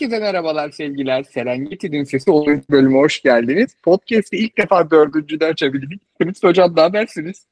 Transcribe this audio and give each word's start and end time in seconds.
Herkese 0.00 0.20
merhabalar 0.20 0.70
sevgiler. 0.70 1.22
Serengeti'nin 1.22 2.04
Sesi 2.04 2.30
10. 2.30 2.62
bölüme 2.70 2.98
hoş 2.98 3.22
geldiniz. 3.22 3.76
Podcast'i 3.82 4.36
ilk 4.36 4.58
defa 4.58 4.90
dördüncüde 4.90 5.46
açabildik. 5.46 6.02
Fritz 6.18 6.42
Hocam 6.42 6.76
ne 6.76 6.80
habersiniz? 6.80 7.46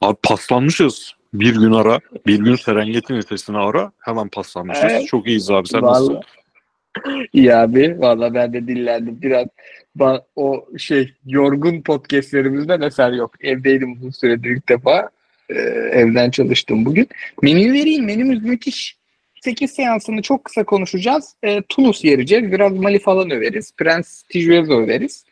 Abi 0.00 0.16
paslanmışız. 0.22 1.12
Bir 1.34 1.54
gün 1.54 1.72
ara, 1.72 2.00
bir 2.26 2.38
gün 2.38 2.56
Serengeti 2.56 3.22
sesini 3.22 3.58
ara. 3.58 3.92
Hemen 3.98 4.28
paslanmışız. 4.28 4.84
Evet. 4.84 5.06
Çok 5.06 5.26
iyiyiz 5.26 5.50
abi. 5.50 5.68
Sen 5.68 5.82
Vallahi. 5.82 5.92
nasılsın? 5.92 6.22
İyi 7.32 7.54
abi. 7.54 7.96
Valla 7.98 8.34
ben 8.34 8.52
de 8.52 8.66
dinlendim. 8.66 9.18
Biraz 9.22 10.20
o 10.36 10.66
şey 10.78 11.12
yorgun 11.26 11.82
podcastlerimizden 11.82 12.80
eser 12.80 13.12
yok. 13.12 13.44
Evdeydim 13.44 13.92
uzun 13.92 14.10
süredir 14.10 14.50
ilk 14.50 14.68
defa. 14.68 15.10
Ee, 15.48 15.54
evden 15.92 16.30
çalıştım 16.30 16.84
bugün. 16.84 17.08
Menü 17.42 17.72
vereyim. 17.72 18.04
Menümüz 18.04 18.42
müthiş. 18.42 19.01
8 19.44 19.70
seansını 19.70 20.22
çok 20.22 20.44
kısa 20.44 20.64
konuşacağız. 20.64 21.34
Ee, 21.42 21.62
Tunus 21.68 22.04
yereceğiz. 22.04 22.52
Biraz 22.52 22.72
Mali 22.72 22.98
falan 22.98 23.30
överiz. 23.30 23.72
Prens 23.76 24.22
Tijuezo 24.22 24.72
överiz. 24.72 25.24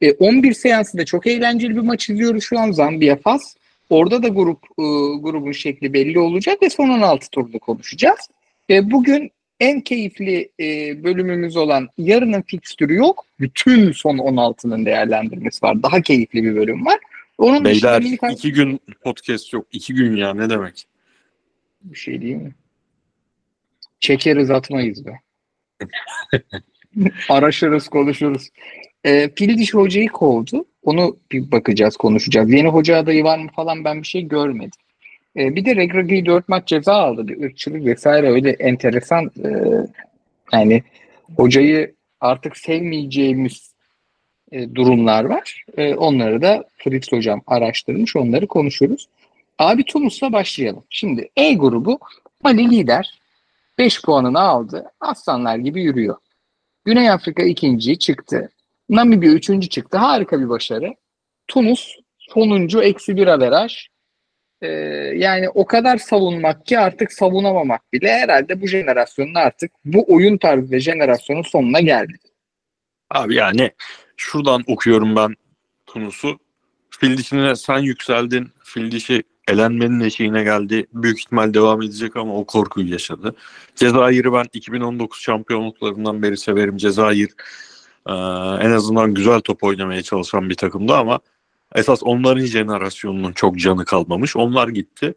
Ee, 0.00 0.12
11 0.12 0.52
seansı 0.52 0.98
da 0.98 1.04
çok 1.04 1.26
eğlenceli 1.26 1.76
bir 1.76 1.80
maç 1.80 2.10
izliyoruz 2.10 2.44
şu 2.44 2.58
an. 2.58 2.70
Zambiya 2.70 3.16
Fas. 3.16 3.54
Orada 3.90 4.22
da 4.22 4.28
grup 4.28 4.64
e, 4.64 4.84
grubun 5.20 5.52
şekli 5.52 5.92
belli 5.92 6.18
olacak 6.18 6.62
ve 6.62 6.70
son 6.70 6.88
16 6.88 7.30
turunu 7.30 7.58
konuşacağız. 7.58 8.18
E, 8.70 8.90
bugün 8.90 9.30
en 9.60 9.80
keyifli 9.80 10.48
e, 10.60 10.64
bölümümüz 11.04 11.56
olan 11.56 11.88
yarının 11.98 12.42
fikstürü 12.42 12.94
yok. 12.94 13.24
Bütün 13.40 13.92
son 13.92 14.18
16'nın 14.18 14.86
değerlendirmesi 14.86 15.62
var. 15.62 15.82
Daha 15.82 16.00
keyifli 16.00 16.44
bir 16.44 16.56
bölüm 16.56 16.86
var. 16.86 16.98
Onun 17.38 17.64
Beyler 17.64 18.02
dışında 18.02 18.30
iki 18.30 18.52
gün 18.52 18.80
podcast 19.04 19.52
yok. 19.52 19.66
İki 19.72 19.94
gün 19.94 20.16
ya 20.16 20.34
ne 20.34 20.50
demek? 20.50 20.86
bir 21.82 21.98
şey 21.98 22.22
değil 22.22 22.36
mi? 22.36 22.54
Çekeriz 24.00 24.50
atmayız 24.50 25.06
be. 25.06 25.20
Araşırız 27.28 27.88
konuşuruz. 27.88 28.48
E, 29.04 29.28
Pildiş 29.28 29.74
hocayı 29.74 30.08
kovdu. 30.08 30.64
Onu 30.82 31.16
bir 31.32 31.50
bakacağız 31.50 31.96
konuşacağız. 31.96 32.52
Yeni 32.52 32.68
hoca 32.68 32.96
adayı 32.96 33.24
var 33.24 33.38
mı 33.38 33.50
falan 33.56 33.84
ben 33.84 34.02
bir 34.02 34.06
şey 34.06 34.22
görmedim. 34.22 34.80
E, 35.36 35.56
bir 35.56 35.64
de 35.64 35.76
Regragui 35.76 36.26
4 36.26 36.48
maç 36.48 36.68
ceza 36.68 36.94
aldı. 36.94 37.28
Bir 37.28 37.42
ırkçılık 37.42 37.84
vesaire 37.84 38.30
öyle 38.30 38.50
enteresan 38.50 39.30
e, 39.44 39.50
yani 40.52 40.82
hocayı 41.36 41.94
artık 42.20 42.56
sevmeyeceğimiz 42.56 43.72
e, 44.52 44.74
durumlar 44.74 45.24
var. 45.24 45.64
E, 45.76 45.94
onları 45.94 46.42
da 46.42 46.64
Fritz 46.76 47.12
hocam 47.12 47.42
araştırmış. 47.46 48.16
Onları 48.16 48.46
konuşuruz. 48.46 49.08
Abi 49.58 49.84
Tunus'la 49.84 50.32
başlayalım. 50.32 50.84
Şimdi 50.90 51.28
E 51.36 51.54
grubu 51.54 51.98
Mali 52.44 52.70
lider. 52.70 53.18
5 53.78 54.02
puanını 54.02 54.40
aldı. 54.40 54.84
Aslanlar 55.00 55.56
gibi 55.56 55.82
yürüyor. 55.82 56.16
Güney 56.84 57.10
Afrika 57.10 57.42
ikinci 57.42 57.98
çıktı. 57.98 58.50
Namibya 58.88 59.32
üçüncü 59.32 59.68
çıktı. 59.68 59.98
Harika 59.98 60.40
bir 60.40 60.48
başarı. 60.48 60.94
Tunus 61.48 61.96
sonuncu 62.18 62.82
eksi 62.82 63.16
bir 63.16 63.26
averaj. 63.26 63.88
Ee, 64.62 64.68
yani 65.16 65.48
o 65.48 65.66
kadar 65.66 65.96
savunmak 65.96 66.66
ki 66.66 66.78
artık 66.78 67.12
savunamamak 67.12 67.92
bile 67.92 68.12
herhalde 68.12 68.60
bu 68.60 68.66
jenerasyonun 68.66 69.34
artık 69.34 69.70
bu 69.84 70.04
oyun 70.14 70.38
tarzı 70.38 70.72
ve 70.72 70.80
jenerasyonun 70.80 71.42
sonuna 71.42 71.80
geldi. 71.80 72.18
Abi 73.10 73.34
yani 73.34 73.70
şuradan 74.16 74.64
okuyorum 74.66 75.16
ben 75.16 75.34
Tunus'u. 75.86 76.38
Fil 76.90 77.18
dişine 77.18 77.56
sen 77.56 77.78
yükseldin. 77.78 78.52
Fil 78.64 78.90
dişi 78.90 79.22
elenmenin 79.48 80.00
eşiğine 80.00 80.44
geldi. 80.44 80.86
Büyük 80.92 81.18
ihtimal 81.18 81.54
devam 81.54 81.82
edecek 81.82 82.16
ama 82.16 82.34
o 82.34 82.44
korkuyu 82.44 82.92
yaşadı. 82.92 83.34
Cezayir'i 83.76 84.32
ben 84.32 84.44
2019 84.52 85.20
şampiyonluklarından 85.20 86.22
beri 86.22 86.36
severim. 86.36 86.76
Cezayir 86.76 87.30
e, 88.06 88.12
en 88.66 88.70
azından 88.70 89.14
güzel 89.14 89.40
top 89.40 89.64
oynamaya 89.64 90.02
çalışan 90.02 90.50
bir 90.50 90.54
takımdı 90.54 90.94
ama 90.94 91.20
esas 91.74 92.02
onların 92.02 92.44
jenerasyonunun 92.44 93.32
çok 93.32 93.58
canı 93.58 93.84
kalmamış. 93.84 94.36
Onlar 94.36 94.68
gitti. 94.68 95.14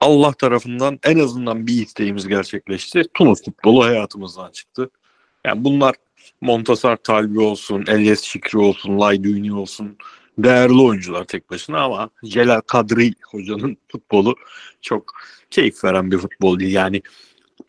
Allah 0.00 0.32
tarafından 0.32 0.98
en 1.04 1.18
azından 1.18 1.66
bir 1.66 1.82
isteğimiz 1.82 2.28
gerçekleşti. 2.28 3.02
Tunus 3.14 3.44
futbolu 3.44 3.84
hayatımızdan 3.84 4.50
çıktı. 4.50 4.90
Yani 5.44 5.64
bunlar 5.64 5.94
Montasar 6.40 6.96
Talbi 6.96 7.40
olsun, 7.40 7.84
Elias 7.88 8.22
Şikri 8.22 8.58
olsun, 8.58 9.00
Layduni 9.00 9.54
olsun 9.54 9.96
değerli 10.38 10.80
oyuncular 10.80 11.24
tek 11.24 11.50
başına 11.50 11.80
ama 11.80 12.10
Celal 12.24 12.60
Kadri 12.60 13.12
hocanın 13.30 13.76
futbolu 13.92 14.34
çok 14.82 15.12
keyif 15.50 15.84
veren 15.84 16.10
bir 16.10 16.18
futbol 16.18 16.60
değil. 16.60 16.72
Yani 16.72 17.02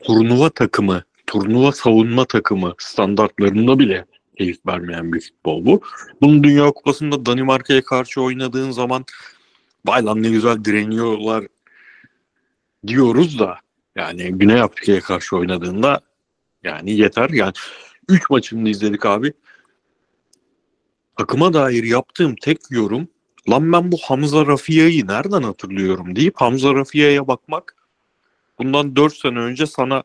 turnuva 0.03 0.49
takımı, 0.49 1.03
turnuva 1.27 1.71
savunma 1.71 2.25
takımı 2.25 2.73
standartlarında 2.77 3.79
bile 3.79 4.05
keyif 4.37 4.65
vermeyen 4.67 5.13
bir 5.13 5.21
futbol 5.21 5.65
bu. 5.65 5.81
Bunun 6.21 6.43
Dünya 6.43 6.71
Kupası'nda 6.71 7.25
Danimarka'ya 7.25 7.83
karşı 7.83 8.21
oynadığın 8.21 8.71
zaman 8.71 9.05
vay 9.85 10.05
lan 10.05 10.23
ne 10.23 10.29
güzel 10.29 10.65
direniyorlar 10.65 11.45
diyoruz 12.87 13.39
da 13.39 13.57
yani 13.95 14.31
Güney 14.31 14.61
Afrika'ya 14.61 15.01
karşı 15.01 15.37
oynadığında 15.37 16.01
yani 16.63 16.91
yeter. 16.91 17.29
Yani 17.29 17.53
3 18.09 18.29
maçını 18.29 18.69
izledik 18.69 19.05
abi. 19.05 19.33
Takıma 21.19 21.53
dair 21.53 21.83
yaptığım 21.83 22.35
tek 22.35 22.57
yorum 22.69 23.07
lan 23.49 23.73
ben 23.73 23.91
bu 23.91 23.97
Hamza 23.97 24.45
Rafia'yı 24.45 25.07
nereden 25.07 25.43
hatırlıyorum 25.43 26.15
deyip 26.15 26.33
Hamza 26.37 26.75
Rafia'ya 26.75 27.27
bakmak 27.27 27.75
bundan 28.59 28.95
4 28.95 29.13
sene 29.13 29.39
önce 29.39 29.65
sana 29.65 30.03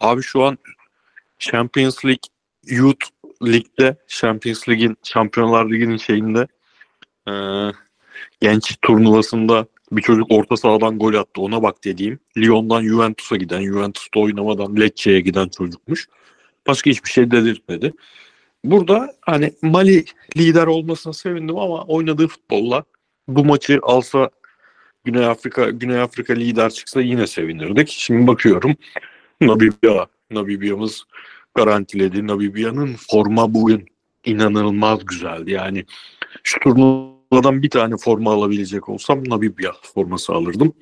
abi 0.00 0.22
şu 0.22 0.42
an 0.42 0.58
Champions 1.38 2.04
League 2.04 2.22
Youth 2.66 3.06
Lig'de 3.44 3.96
Champions 4.08 4.68
League'in 4.68 4.96
Şampiyonlar 5.02 5.70
Ligi'nin 5.70 5.96
şeyinde 5.96 6.46
eee, 7.28 7.72
genç 8.40 8.76
turnuvasında 8.82 9.66
bir 9.92 10.02
çocuk 10.02 10.26
orta 10.30 10.56
sahadan 10.56 10.98
gol 10.98 11.14
attı 11.14 11.40
ona 11.40 11.62
bak 11.62 11.84
dediğim 11.84 12.18
Lyon'dan 12.38 12.82
Juventus'a 12.82 13.36
giden 13.36 13.62
Juventus'ta 13.62 14.20
oynamadan 14.20 14.76
Lecce'ye 14.76 15.20
giden 15.20 15.48
çocukmuş. 15.48 16.08
Başka 16.66 16.90
hiçbir 16.90 17.10
şey 17.10 17.30
dedirtmedi. 17.30 17.92
Burada 18.64 19.14
hani 19.20 19.52
Mali 19.62 20.04
lider 20.36 20.66
olmasına 20.66 21.12
sevindim 21.12 21.56
ama 21.56 21.84
oynadığı 21.84 22.28
futbolla 22.28 22.84
bu 23.28 23.44
maçı 23.44 23.78
alsa 23.82 24.30
Güney 25.04 25.26
Afrika 25.26 25.70
Güney 25.70 26.00
Afrika 26.00 26.34
lider 26.34 26.70
çıksa 26.70 27.00
yine 27.00 27.26
sevinirdik. 27.26 27.88
Şimdi 27.88 28.26
bakıyorum 28.26 28.74
Namibya 29.40 30.06
Namibya'mız 30.30 31.04
garantiledi. 31.54 32.26
Namibya'nın 32.26 32.96
forma 33.10 33.54
bugün 33.54 33.86
inanılmaz 34.24 35.04
güzeldi. 35.04 35.50
Yani 35.50 35.84
şu 36.42 36.60
turnuvadan 36.60 37.62
bir 37.62 37.70
tane 37.70 37.96
forma 37.96 38.32
alabilecek 38.32 38.88
olsam 38.88 39.28
Namibya 39.28 39.72
forması 39.94 40.32
alırdım. 40.32 40.74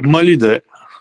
Mali'de, 0.00 0.60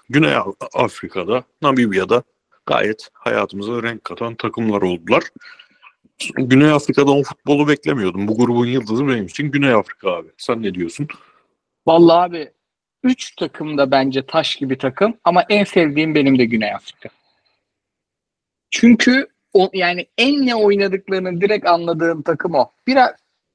Güney 0.09 0.33
Afrika'da, 0.73 1.43
Namibya'da 1.61 2.23
gayet 2.65 3.09
hayatımıza 3.13 3.83
renk 3.83 4.03
katan 4.03 4.35
takımlar 4.35 4.81
oldular. 4.81 5.23
Güney 6.37 6.71
Afrika'dan 6.71 7.23
futbolu 7.23 7.67
beklemiyordum. 7.67 8.27
Bu 8.27 8.37
grubun 8.37 8.65
yıldızı 8.65 9.07
benim 9.07 9.25
için 9.25 9.51
Güney 9.51 9.73
Afrika 9.73 10.11
abi. 10.11 10.27
Sen 10.37 10.63
ne 10.63 10.73
diyorsun? 10.73 11.07
Vallahi 11.87 12.29
abi 12.29 12.51
3 13.03 13.35
takım 13.35 13.77
da 13.77 13.91
bence 13.91 14.25
taş 14.25 14.55
gibi 14.55 14.77
takım 14.77 15.13
ama 15.23 15.43
en 15.49 15.63
sevdiğim 15.63 16.15
benim 16.15 16.39
de 16.39 16.45
Güney 16.45 16.73
Afrika. 16.73 17.09
Çünkü 18.71 19.27
o, 19.53 19.69
yani 19.73 20.07
en 20.17 20.45
ne 20.45 20.55
oynadıklarını 20.55 21.41
direkt 21.41 21.67
anladığım 21.67 22.21
takım 22.21 22.55
o. 22.55 22.71
Biraz 22.87 23.09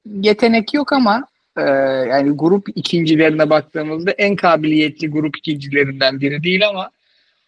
yetenek 0.05 0.73
yok 0.73 0.93
ama 0.93 1.27
e, 1.57 1.61
yani 2.09 2.31
grup 2.31 2.69
ikincilerine 2.75 3.49
baktığımızda 3.49 4.11
en 4.11 4.35
kabiliyetli 4.35 5.07
grup 5.07 5.37
ikincilerinden 5.37 6.21
biri 6.21 6.43
değil 6.43 6.67
ama 6.67 6.91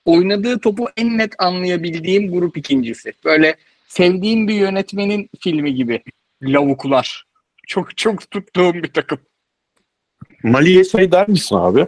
oynadığı 0.05 0.59
topu 0.59 0.87
en 0.97 1.17
net 1.17 1.33
anlayabildiğim 1.37 2.31
grup 2.31 2.57
ikincisi. 2.57 3.13
Böyle 3.25 3.55
sevdiğim 3.87 4.47
bir 4.47 4.53
yönetmenin 4.53 5.29
filmi 5.39 5.75
gibi. 5.75 6.03
Lavuklar. 6.41 7.25
Çok 7.67 7.97
çok 7.97 8.31
tuttuğum 8.31 8.73
bir 8.73 8.93
takım. 8.93 9.19
Mali'ye 10.43 10.83
şey 10.83 11.11
der 11.11 11.29
misin 11.29 11.55
abi? 11.55 11.87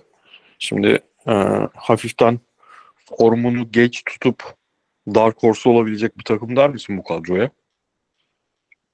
Şimdi 0.59 0.99
e, 1.27 1.33
hafiften 1.75 2.39
formunu 3.17 3.71
geç 3.71 4.03
tutup 4.05 4.43
Dark 5.15 5.43
Horse 5.43 5.69
olabilecek 5.69 6.17
bir 6.17 6.23
takım 6.23 6.55
der 6.55 6.69
misin 6.69 6.97
bu 6.97 7.03
kadroya? 7.03 7.49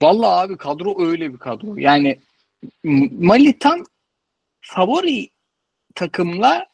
Vallahi 0.01 0.45
abi 0.45 0.57
kadro 0.57 1.07
öyle 1.07 1.33
bir 1.33 1.37
kadro. 1.37 1.77
Yani 1.77 2.19
Mali 3.11 3.59
tam 3.59 3.83
favori 4.61 5.29
takımla 5.95 6.65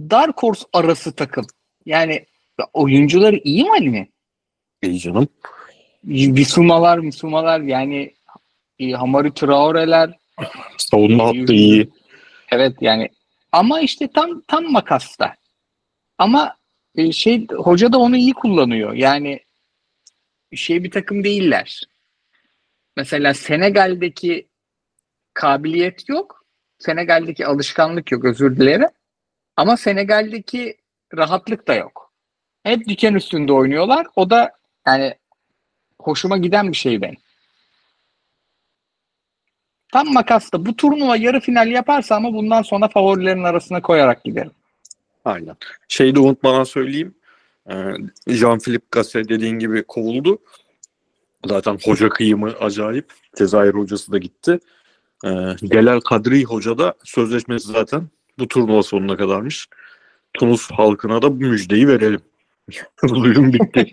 Dark 0.00 0.42
Horse 0.42 0.64
arası 0.72 1.14
takım. 1.14 1.46
Yani 1.86 2.26
oyuncuları 2.72 3.36
iyi 3.44 3.64
Mali 3.64 3.88
mi? 3.88 4.08
İyi 4.84 5.00
canım. 5.00 5.28
Bisumalar, 6.04 6.98
Misumalar 6.98 7.60
yani 7.60 8.14
e, 8.78 8.90
Hamari 8.90 9.34
Traore'ler 9.34 10.18
Savunma 10.78 11.26
hattı 11.26 11.52
iyi. 11.52 11.90
evet 12.50 12.76
yani 12.80 13.08
ama 13.52 13.80
işte 13.80 14.08
tam 14.08 14.40
tam 14.40 14.72
makasta. 14.72 15.34
Ama 16.18 16.56
e, 16.94 17.12
şey 17.12 17.46
hoca 17.48 17.92
da 17.92 17.98
onu 17.98 18.16
iyi 18.16 18.32
kullanıyor. 18.32 18.92
Yani 18.92 19.40
şey 20.54 20.84
bir 20.84 20.90
takım 20.90 21.24
değiller. 21.24 21.80
Mesela 22.96 23.34
Senegal'deki 23.34 24.48
kabiliyet 25.34 26.08
yok. 26.08 26.44
Senegal'deki 26.78 27.46
alışkanlık 27.46 28.12
yok 28.12 28.24
özür 28.24 28.56
dilerim. 28.56 28.88
Ama 29.56 29.76
Senegal'deki 29.76 30.76
rahatlık 31.16 31.68
da 31.68 31.74
yok. 31.74 32.12
Hep 32.62 32.88
diken 32.88 33.14
üstünde 33.14 33.52
oynuyorlar. 33.52 34.06
O 34.16 34.30
da 34.30 34.52
yani 34.86 35.14
hoşuma 35.98 36.36
giden 36.36 36.68
bir 36.72 36.76
şey 36.76 37.02
benim. 37.02 37.16
Tam 39.92 40.12
makasta 40.12 40.66
bu 40.66 40.76
turnuva 40.76 41.16
yarı 41.16 41.40
final 41.40 41.68
yaparsa 41.68 42.16
ama 42.16 42.32
bundan 42.32 42.62
sonra 42.62 42.88
favorilerin 42.88 43.44
arasına 43.44 43.82
koyarak 43.82 44.24
giderim. 44.24 44.50
Aynen. 45.24 45.56
Şeyi 45.88 46.14
de 46.14 46.20
unutmadan 46.20 46.64
söyleyeyim. 46.64 47.14
Ee, 47.70 47.72
Jean-Philippe 48.26 48.86
Gasset 48.90 49.28
dediğin 49.28 49.58
gibi 49.58 49.82
kovuldu. 49.82 50.38
Zaten 51.46 51.78
hoca 51.84 52.08
kıyımı 52.08 52.52
acayip. 52.60 53.12
Cezayir 53.36 53.74
hocası 53.74 54.12
da 54.12 54.18
gitti. 54.18 54.58
Ee, 55.24 55.56
Celal 55.64 56.00
Kadri 56.00 56.44
hoca 56.44 56.78
da 56.78 56.94
sözleşmesi 57.04 57.72
zaten 57.72 58.08
bu 58.38 58.48
turnuva 58.48 58.82
sonuna 58.82 59.16
kadarmış. 59.16 59.68
Tunus 60.34 60.70
halkına 60.70 61.22
da 61.22 61.40
bu 61.40 61.44
müjdeyi 61.44 61.88
verelim. 61.88 62.20
Zulüm 63.04 63.52
bitti. 63.52 63.90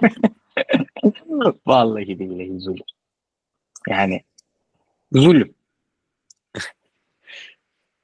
Vallahi 1.67 2.19
billahi 2.19 2.59
zulüm. 2.59 2.83
Yani 3.89 4.21
zulüm. 5.13 5.53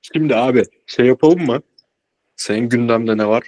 Şimdi 0.02 0.36
abi 0.36 0.64
şey 0.88 1.06
yapalım 1.06 1.46
mı? 1.46 1.62
Senin 2.36 2.70
gündemde 2.70 3.18
ne 3.18 3.28
var? 3.28 3.44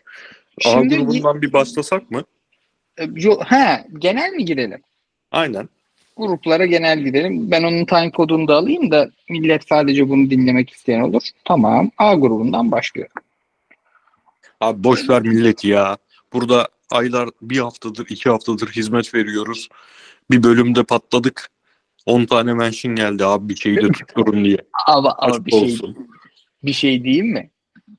A 0.66 0.70
Şimdi 0.70 0.98
grubundan 0.98 1.42
bir 1.42 1.54
başlasak 1.54 2.12
mı? 2.12 2.24
e, 2.98 3.04
yo- 3.16 3.40
he, 3.46 3.86
genel 3.98 4.32
mi 4.32 4.46
girelim? 4.46 4.82
Aynen. 5.32 5.70
Gruplara 6.18 6.66
genel 6.66 7.00
gidelim. 7.00 7.52
Ben 7.52 7.64
onun 7.64 7.86
time 7.86 8.12
kodunu 8.12 8.48
da 8.48 8.56
alayım 8.56 8.92
da 8.92 9.10
millet 9.30 9.68
sadece 9.68 10.10
bunu 10.10 10.30
dinlemek 10.30 10.70
isteyen 10.70 11.02
olur. 11.02 11.22
Tamam. 11.46 11.92
A 11.98 12.14
grubundan 12.16 12.72
başlıyorum. 12.72 13.14
Abi 14.62 14.84
boş 14.84 15.10
ver 15.10 15.22
milleti 15.22 15.68
ya. 15.68 15.98
Burada 16.34 16.68
aylar 16.92 17.30
bir 17.42 17.58
haftadır, 17.58 18.08
iki 18.10 18.30
haftadır 18.30 18.68
hizmet 18.68 19.14
veriyoruz. 19.14 19.70
Bir 20.32 20.44
bölümde 20.44 20.84
patladık. 20.84 21.50
10 22.06 22.26
tane 22.26 22.54
mention 22.54 22.96
geldi 22.96 23.26
abi 23.26 23.50
bir 23.50 23.56
şeyi 23.56 23.78
de 23.78 23.92
tutturun 23.92 24.46
diye. 24.46 24.58
Ama, 24.88 25.16
ama 25.18 25.34
Aşk 25.34 25.46
bir 25.46 25.52
şey 25.52 25.62
olsun. 25.62 26.08
bir 26.64 26.74
şey 26.74 27.04
diyeyim 27.04 27.28
mi? 27.28 27.50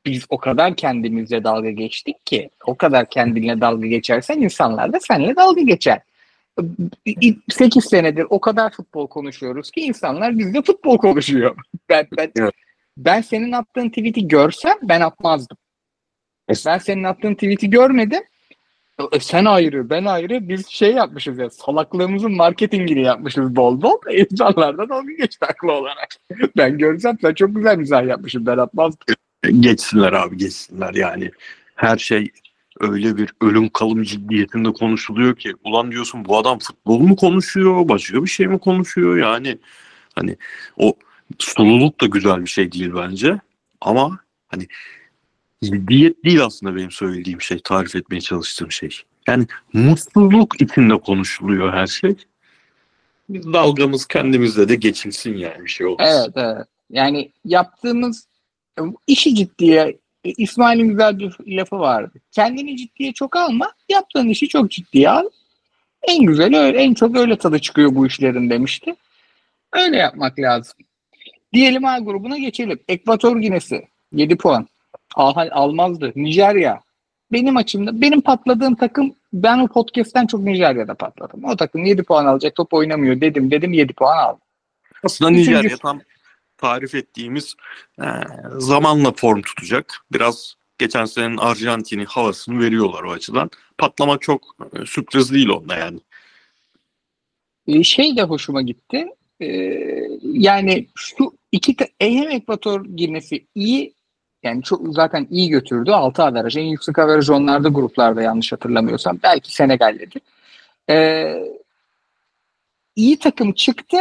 Biz 0.07 0.25
o 0.29 0.39
kadar 0.39 0.77
kendimizle 0.77 1.45
dalga 1.45 1.71
geçtik 1.71 2.27
ki 2.27 2.51
o 2.67 2.75
kadar 2.75 3.11
kendinle 3.11 3.61
dalga 3.61 3.87
geçersen 3.87 4.39
insanlar 4.41 4.93
da 4.93 5.01
seninle 5.01 5.37
dalga 5.37 5.61
geçer. 5.61 6.01
8 7.51 7.85
senedir 7.85 8.27
o 8.31 8.41
kadar 8.41 8.71
futbol 8.71 9.07
konuşuyoruz 9.07 9.71
ki 9.71 9.81
insanlar 9.81 10.39
bizde 10.39 10.63
futbol 10.63 10.99
konuşuyor. 10.99 11.57
Ben, 11.89 12.07
ben, 12.17 12.33
Evet. 12.37 12.55
ben 12.97 13.21
senin 13.21 13.53
attığın 13.53 13.89
tweet'i 13.89 14.29
görsem 14.29 14.77
ben 14.83 15.01
atmazdım. 15.01 15.57
Ben 16.67 16.79
senin 16.79 17.05
attığın 17.05 17.35
tweet'i 17.35 17.71
görmedim. 17.71 18.23
E, 19.13 19.21
Sen 19.21 19.45
ayrı, 19.45 19.91
ben 19.91 20.05
ayrı. 20.05 20.49
Biz 20.49 20.67
şey 20.67 20.93
yapmışız 20.93 21.39
ya, 21.39 21.51
salaklığımızın 21.51 22.37
marketingini 22.37 23.03
yapmışız 23.03 23.57
bol 23.57 23.83
bol. 23.83 23.99
İnsanlar 24.13 24.79
da 24.79 24.89
dalga 24.89 25.13
geçti 25.13 25.47
haklı 25.47 25.73
olarak. 25.73 26.09
Ben 26.57 26.79
görsem 26.79 27.19
sen 27.21 27.35
çok 27.35 27.57
güzel 27.57 27.77
mizah 27.77 28.07
yapmışım, 28.07 28.47
ben 28.47 28.59
atmazdım. 28.59 29.17
Geçsinler 29.61 30.13
abi 30.13 30.37
geçsinler 30.37 30.95
yani. 30.95 31.31
Her 31.75 31.99
şey 31.99 32.31
öyle 32.81 33.17
bir 33.17 33.31
ölüm 33.41 33.69
kalım 33.69 34.03
ciddiyetinde 34.03 34.73
konuşuluyor 34.73 35.37
ki. 35.37 35.55
Ulan 35.65 35.91
diyorsun 35.91 36.25
bu 36.25 36.39
adam 36.39 36.59
futbol 36.59 36.99
mu 36.99 37.17
konuşuyor, 37.17 37.89
başka 37.89 38.25
bir 38.25 38.29
şey 38.29 38.47
mi 38.47 38.59
konuşuyor 38.59 39.17
yani. 39.17 39.59
Hani 40.15 40.37
o 40.77 40.95
sululuk 41.39 42.01
da 42.01 42.07
güzel 42.07 42.43
bir 42.43 42.51
şey 42.51 42.73
değil 42.73 42.93
bence. 42.97 43.41
Ama 43.81 44.19
hani 44.49 44.67
ciddiyet 45.63 46.25
değil 46.25 46.45
aslında 46.45 46.77
benim 46.77 46.91
söylediğim 46.91 47.41
şey, 47.41 47.61
tarif 47.65 47.97
etmeye 47.97 48.21
çalıştığım 48.21 48.73
şey. 48.73 48.91
Yani 49.29 49.47
mutsuzluk 49.73 50.61
içinde 50.61 50.99
konuşuluyor 50.99 51.73
her 51.73 51.87
şey. 51.87 52.17
Biz 53.29 53.53
dalgamız 53.53 54.07
kendimizde 54.07 54.69
de 54.69 54.77
geçilsin 54.77 55.37
yani 55.37 55.65
bir 55.65 55.71
şey 55.71 55.87
olmaz. 55.87 56.25
Evet, 56.25 56.37
evet. 56.37 56.67
Yani 56.91 57.33
yaptığımız 57.45 58.27
işi 59.07 59.35
ciddiye, 59.35 59.99
İsmail'in 60.25 60.89
güzel 60.89 61.19
bir 61.19 61.37
lafı 61.47 61.79
vardı. 61.79 62.21
Kendini 62.33 62.77
ciddiye 62.77 63.13
çok 63.13 63.37
alma, 63.37 63.73
yaptığın 63.89 64.29
işi 64.29 64.49
çok 64.49 64.71
ciddiye 64.71 65.11
al. 65.11 65.29
En 66.09 66.27
güzeli 66.27 66.57
öyle, 66.57 66.79
en 66.79 66.95
çok 66.95 67.17
öyle 67.17 67.39
tadı 67.39 67.59
çıkıyor 67.59 67.95
bu 67.95 68.07
işlerin 68.07 68.51
demişti. 68.51 68.95
Öyle 69.73 69.97
yapmak 69.97 70.39
lazım. 70.39 70.75
Diyelim 71.53 71.85
A 71.85 71.99
grubuna 71.99 72.39
geçelim. 72.39 72.81
Ekvator 72.89 73.37
Ginesi 73.37 73.89
7 74.13 74.37
puan. 74.37 74.69
Al, 75.15 75.49
almazdı. 75.51 76.13
Nijerya. 76.17 76.81
Benim 77.33 77.57
açımda 77.57 78.01
benim 78.01 78.21
patladığım 78.21 78.75
takım 78.75 79.15
ben 79.33 79.59
o 79.59 79.69
podcast'ten 79.69 80.27
çok 80.27 80.41
Nijerya'da 80.41 80.95
patladım. 80.95 81.45
O 81.45 81.57
takım 81.57 81.85
7 81.85 82.03
puan 82.03 82.27
alacak 82.27 82.55
top 82.55 82.75
oynamıyor 82.75 83.21
dedim 83.21 83.51
dedim 83.51 83.73
7 83.73 83.93
puan 83.93 84.19
aldı. 84.19 84.41
Aslında 85.05 85.31
Üçüncü- 85.31 85.51
Nijerya 85.51 85.77
tam 85.77 86.01
tarif 86.59 86.95
ettiğimiz 86.95 87.55
e, 88.01 88.07
zamanla 88.59 89.13
form 89.13 89.43
tutacak. 89.43 90.05
Biraz 90.13 90.55
geçen 90.79 91.05
senenin 91.05 91.37
Arjantin'i 91.37 92.05
havasını 92.05 92.61
veriyorlar 92.61 93.03
o 93.03 93.13
açıdan. 93.13 93.51
Patlama 93.79 94.19
çok 94.19 94.57
e, 94.75 94.87
sürpriz 94.87 95.33
değil 95.33 95.49
onda 95.49 95.77
yani. 95.77 96.01
Ee, 97.67 97.85
şey 97.85 98.17
de 98.17 98.23
hoşuma 98.23 98.63
gitti. 98.63 99.07
Ee, 99.41 99.47
yani 100.23 100.87
şu 100.95 101.33
iki 101.53 101.77
hem 101.99 102.31
Ekvator 102.31 102.85
girmesi 102.85 103.47
iyi 103.55 103.95
yani 104.43 104.63
çok 104.63 104.95
zaten 104.95 105.27
iyi 105.31 105.49
götürdü. 105.49 105.91
6 105.91 106.23
averaj. 106.23 106.57
En 106.57 106.65
yüksek 106.65 106.99
averaj 106.99 107.31
onlarda 107.31 107.69
gruplarda 107.69 108.23
yanlış 108.23 108.53
hatırlamıyorsam. 108.53 109.19
Belki 109.23 109.55
Senegal'dedir. 109.55 110.23
Ee, 110.91 111.45
iyi 112.97 113.19
takım 113.19 113.53
çıktı. 113.53 113.99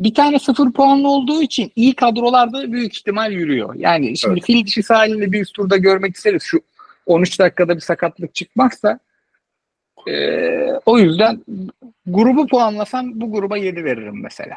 Bir 0.00 0.14
tane 0.14 0.38
sıfır 0.38 0.72
puanlı 0.72 1.08
olduğu 1.08 1.42
için 1.42 1.72
iyi 1.76 1.94
kadrolarda 1.94 2.72
büyük 2.72 2.96
ihtimal 2.96 3.32
yürüyor. 3.32 3.74
Yani 3.74 4.16
şimdi 4.16 4.40
fil 4.40 4.66
dişi 4.66 4.82
sahilinde 4.82 5.32
bir 5.32 5.40
üst 5.40 5.54
turda 5.54 5.76
görmek 5.76 6.16
isteriz. 6.16 6.42
Şu 6.42 6.60
13 7.06 7.38
dakikada 7.38 7.76
bir 7.76 7.80
sakatlık 7.80 8.34
çıkmazsa 8.34 8.98
ee, 10.08 10.80
o 10.86 10.98
yüzden 10.98 11.44
grubu 12.06 12.46
puanlasam 12.46 13.20
bu 13.20 13.32
gruba 13.32 13.56
7 13.56 13.84
veririm 13.84 14.22
mesela. 14.22 14.56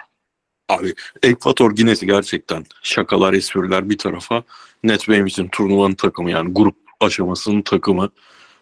Abi 0.69 0.93
Ekvator 1.23 1.75
Ginesi 1.75 2.05
gerçekten 2.05 2.65
şakalar, 2.83 3.33
espriler 3.33 3.89
bir 3.89 3.97
tarafa 3.97 4.43
net 4.83 5.09
benim 5.09 5.25
için 5.25 5.47
turnuvanın 5.47 5.95
takımı 5.95 6.31
yani 6.31 6.53
grup 6.53 6.75
aşamasının 6.99 7.61
takımı. 7.61 8.09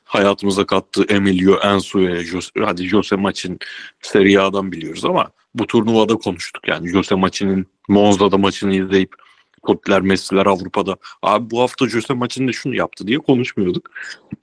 Hayatımıza 0.03 0.65
kattığı 0.65 1.03
Emilio 1.03 1.59
Ensu'ya, 1.59 2.23
Jose, 2.23 2.49
hadi 2.63 2.87
Jose 2.87 3.15
Maç'in 3.15 3.59
Serie 4.01 4.37
A'dan 4.37 4.71
biliyoruz 4.71 5.05
ama 5.05 5.31
bu 5.55 5.67
turnuvada 5.67 6.15
konuştuk 6.15 6.67
yani 6.67 6.89
Jose 6.89 7.15
Maç'ın 7.15 7.65
Monza'da 7.89 8.37
maçını 8.37 8.75
izleyip 8.75 9.15
Kotler, 9.61 10.01
Messi'ler 10.01 10.45
Avrupa'da. 10.45 10.97
Abi 11.21 11.51
bu 11.51 11.61
hafta 11.61 11.89
Jose 11.89 12.13
Maç'ın 12.13 12.47
da 12.47 12.51
şunu 12.51 12.75
yaptı 12.75 13.07
diye 13.07 13.17
konuşmuyorduk. 13.17 13.91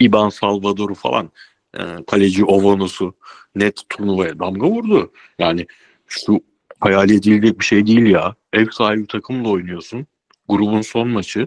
Iban 0.00 0.28
Salvador'u 0.28 0.94
falan, 0.94 1.30
e, 1.78 1.80
kaleci 2.06 2.44
Ovanos'u 2.44 3.14
net 3.54 3.80
turnuvaya 3.88 4.38
damga 4.38 4.66
vurdu. 4.66 5.12
Yani 5.38 5.66
şu 6.06 6.40
hayal 6.84 7.10
edilecek 7.10 7.60
bir 7.60 7.64
şey 7.64 7.86
değil 7.86 8.06
ya. 8.06 8.34
Ev 8.52 8.66
sahibi 8.70 9.06
takımla 9.06 9.48
oynuyorsun. 9.48 10.06
Grubun 10.48 10.80
son 10.80 11.08
maçı. 11.08 11.46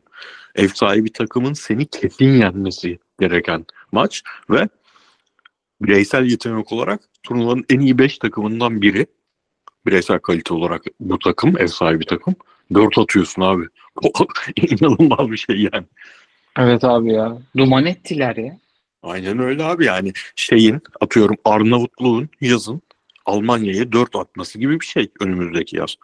Ev 0.56 0.68
sahibi 0.68 1.12
takımın 1.12 1.54
seni 1.54 1.86
kesin 1.86 2.32
yenmesi 2.32 3.00
gereken 3.20 3.66
maç 3.92 4.24
ve 4.50 4.70
bireysel 5.82 6.26
yetenek 6.26 6.72
olarak 6.72 7.02
turnuvanın 7.24 7.66
en 7.70 7.80
iyi 7.80 7.98
5 7.98 8.18
takımından 8.18 8.82
biri. 8.82 9.06
Bireysel 9.86 10.20
kalite 10.20 10.54
olarak 10.54 10.84
bu 11.00 11.20
takım, 11.20 11.58
ev 11.58 11.68
sahibi 11.68 12.06
takım. 12.06 12.36
4 12.74 12.98
atıyorsun 12.98 13.42
abi. 13.42 13.64
İnanılmaz 14.56 15.32
bir 15.32 15.38
şey 15.38 15.70
yani. 15.74 15.86
Evet 16.58 16.84
abi 16.84 17.14
ya. 17.14 17.38
Duman 17.58 17.86
ettiler 17.86 18.36
ya. 18.36 18.58
Aynen 19.04 19.40
öyle 19.40 19.64
abi 19.64 19.86
yani 19.86 20.14
şeyin 20.36 20.82
atıyorum 21.02 21.36
Arnavutluğun 21.46 22.30
yazın 22.42 22.82
Almanya'ya 23.28 23.92
4 23.92 24.16
atması 24.16 24.60
gibi 24.60 24.80
bir 24.80 24.86
şey 24.86 25.12
önümüzdeki 25.20 25.78
yaz. 25.78 25.96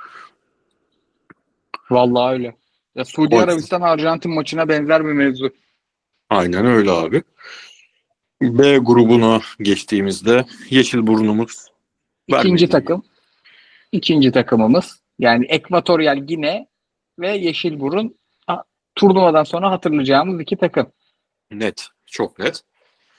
Vallahi 1.89 2.33
öyle. 2.33 2.55
Ya 2.95 3.05
Suudi 3.05 3.35
Arabistan 3.35 3.81
Arjantin 3.81 4.33
maçına 4.33 4.69
benzer 4.69 5.05
bir 5.05 5.11
mevzu. 5.11 5.49
Aynen 6.29 6.65
öyle 6.65 6.91
abi. 6.91 7.23
B 8.41 8.77
grubuna 8.77 9.41
geçtiğimizde 9.59 10.45
yeşil 10.69 11.07
burnumuz 11.07 11.67
İkinci 12.27 12.69
takım. 12.69 13.03
İkinci 13.91 14.31
takımımız. 14.31 15.01
Yani 15.19 15.45
Ekvatoryal 15.45 16.17
Gine 16.17 16.67
ve 17.19 17.31
Yeşilburun 17.31 18.15
turnuvadan 18.95 19.43
sonra 19.43 19.71
hatırlayacağımız 19.71 20.41
iki 20.41 20.57
takım. 20.57 20.91
net. 21.51 21.87
Çok 22.05 22.39
net. 22.39 22.61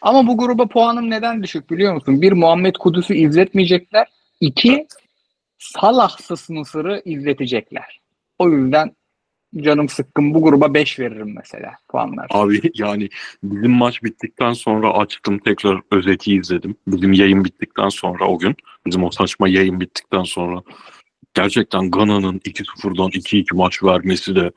Ama 0.04 0.26
bu 0.26 0.38
gruba 0.38 0.66
puanım 0.66 1.11
neden 1.11 1.42
düşük 1.42 1.70
biliyor 1.70 1.94
musun? 1.94 2.23
Bir 2.23 2.32
Muhammed 2.32 2.75
Kudüs'ü 2.75 3.14
izletmeyecekler. 3.14 4.08
İki 4.40 4.87
Salahsız 5.58 6.50
Mısır'ı 6.50 7.02
izletecekler. 7.04 8.00
O 8.38 8.50
yüzden 8.50 8.96
canım 9.56 9.88
sıkkın 9.88 10.34
bu 10.34 10.42
gruba 10.42 10.75
5 10.75 10.99
veririm 10.99 11.34
mesela 11.37 11.73
puanlar. 11.88 12.26
Abi 12.30 12.61
yani 12.75 13.08
bizim 13.42 13.70
maç 13.70 14.02
bittikten 14.02 14.52
sonra 14.52 14.92
açtım 14.92 15.38
tekrar 15.38 15.80
özeti 15.90 16.34
izledim. 16.34 16.76
Bizim 16.87 17.12
yayın 17.12 17.44
bittikten 17.44 17.88
sonra 17.88 18.28
o 18.28 18.38
gün 18.38 18.56
bizim 18.87 19.04
o 19.04 19.11
saçma 19.11 19.49
yayın 19.49 19.80
bittikten 19.80 20.23
sonra 20.23 20.62
gerçekten 21.34 21.90
Gana'nın 21.90 22.38
2-0'dan 22.38 23.11
2-2 23.11 23.56
maç 23.56 23.82
vermesi 23.82 24.37
de 24.37 24.50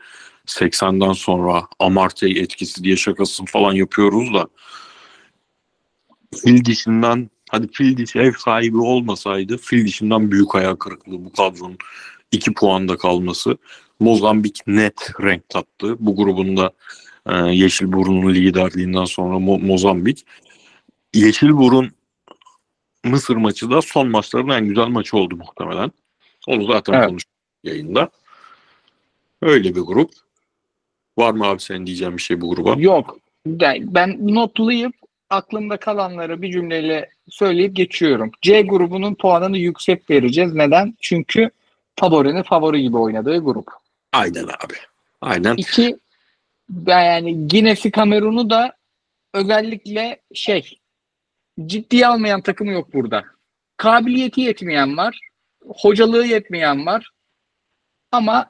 80'den 0.48 1.14
sonra 1.14 1.64
Amartey 1.80 2.32
etkisi 2.32 2.84
diye 2.84 2.96
şakasını 2.96 3.48
falan 3.48 3.74
yapıyoruz 3.74 4.34
da 4.34 4.48
fil 6.36 6.66
dişinden 6.66 7.30
hadi 7.50 7.68
fil 7.72 7.98
dişi 7.98 8.20
ev 8.20 8.32
sahibi 8.32 8.78
olmasaydı 8.78 9.58
fil 9.58 9.86
dişinden 9.86 10.32
büyük 10.32 10.54
hayal 10.54 10.76
kırıklığı 10.76 11.26
bu 11.26 11.32
kadronun 11.32 11.78
2 12.32 12.54
puanda 12.54 12.98
kalması. 12.98 13.58
Mozambik 14.00 14.68
net 14.68 15.12
renk 15.22 15.50
tattı. 15.50 15.96
Bu 16.00 16.16
grubunda 16.16 16.72
e, 17.26 17.36
Yeşilburun'un 17.36 18.34
liderliğinden 18.34 19.06
sonra 19.06 19.36
Mo- 19.36 19.66
Mozambik. 19.66 20.26
Yeşilburun 21.14 21.92
Mısır 23.04 23.36
maçı 23.36 23.72
da 23.72 23.82
son 23.82 24.08
maçların 24.08 24.50
en 24.50 24.66
güzel 24.66 24.88
maçı 24.88 25.18
oldu 25.18 25.36
muhtemelen. 25.36 25.92
Onu 26.48 26.66
zaten 26.66 26.94
Evet. 26.94 27.08
konuştuk 27.08 27.34
yayında. 27.64 28.10
Öyle 29.42 29.76
bir 29.76 29.82
grup. 29.82 30.12
Var 31.18 31.32
mı 31.32 31.46
abi 31.46 31.62
senin 31.62 31.86
diyeceğin 31.86 32.18
bir 32.18 32.22
şey 32.22 32.42
bu 32.42 32.56
gruba? 32.56 32.76
Yok. 32.78 33.18
Ben 33.46 33.94
ben 33.96 34.36
notlayıp 34.36 34.94
aklımda 35.30 35.78
kalanları 35.78 36.42
bir 36.42 36.52
cümleyle 36.52 37.10
söyleyip 37.30 37.76
geçiyorum. 37.76 38.32
C 38.42 38.62
grubunun 38.62 39.16
puanını 39.16 39.58
yüksek 39.58 40.10
vereceğiz. 40.10 40.54
Neden? 40.54 40.96
Çünkü 41.02 41.50
favorinin 41.96 42.44
favori 42.44 42.82
gibi 42.82 42.98
oynadığı 42.98 43.38
grup. 43.38 43.68
Aynen 44.14 44.44
abi. 44.44 44.74
Aynen. 45.22 45.56
İki, 45.58 45.98
yani 46.88 47.48
Guinea'si 47.48 47.92
Kamerun'u 47.92 48.50
da 48.50 48.74
özellikle 49.34 50.22
şey 50.34 50.80
ciddiye 51.66 52.08
almayan 52.08 52.42
takımı 52.42 52.72
yok 52.72 52.94
burada. 52.94 53.24
Kabiliyeti 53.78 54.42
yetmeyen 54.42 54.98
var. 54.98 55.20
Hocalığı 55.68 56.26
yetmeyen 56.26 56.86
var. 56.86 57.12
Ama 58.12 58.50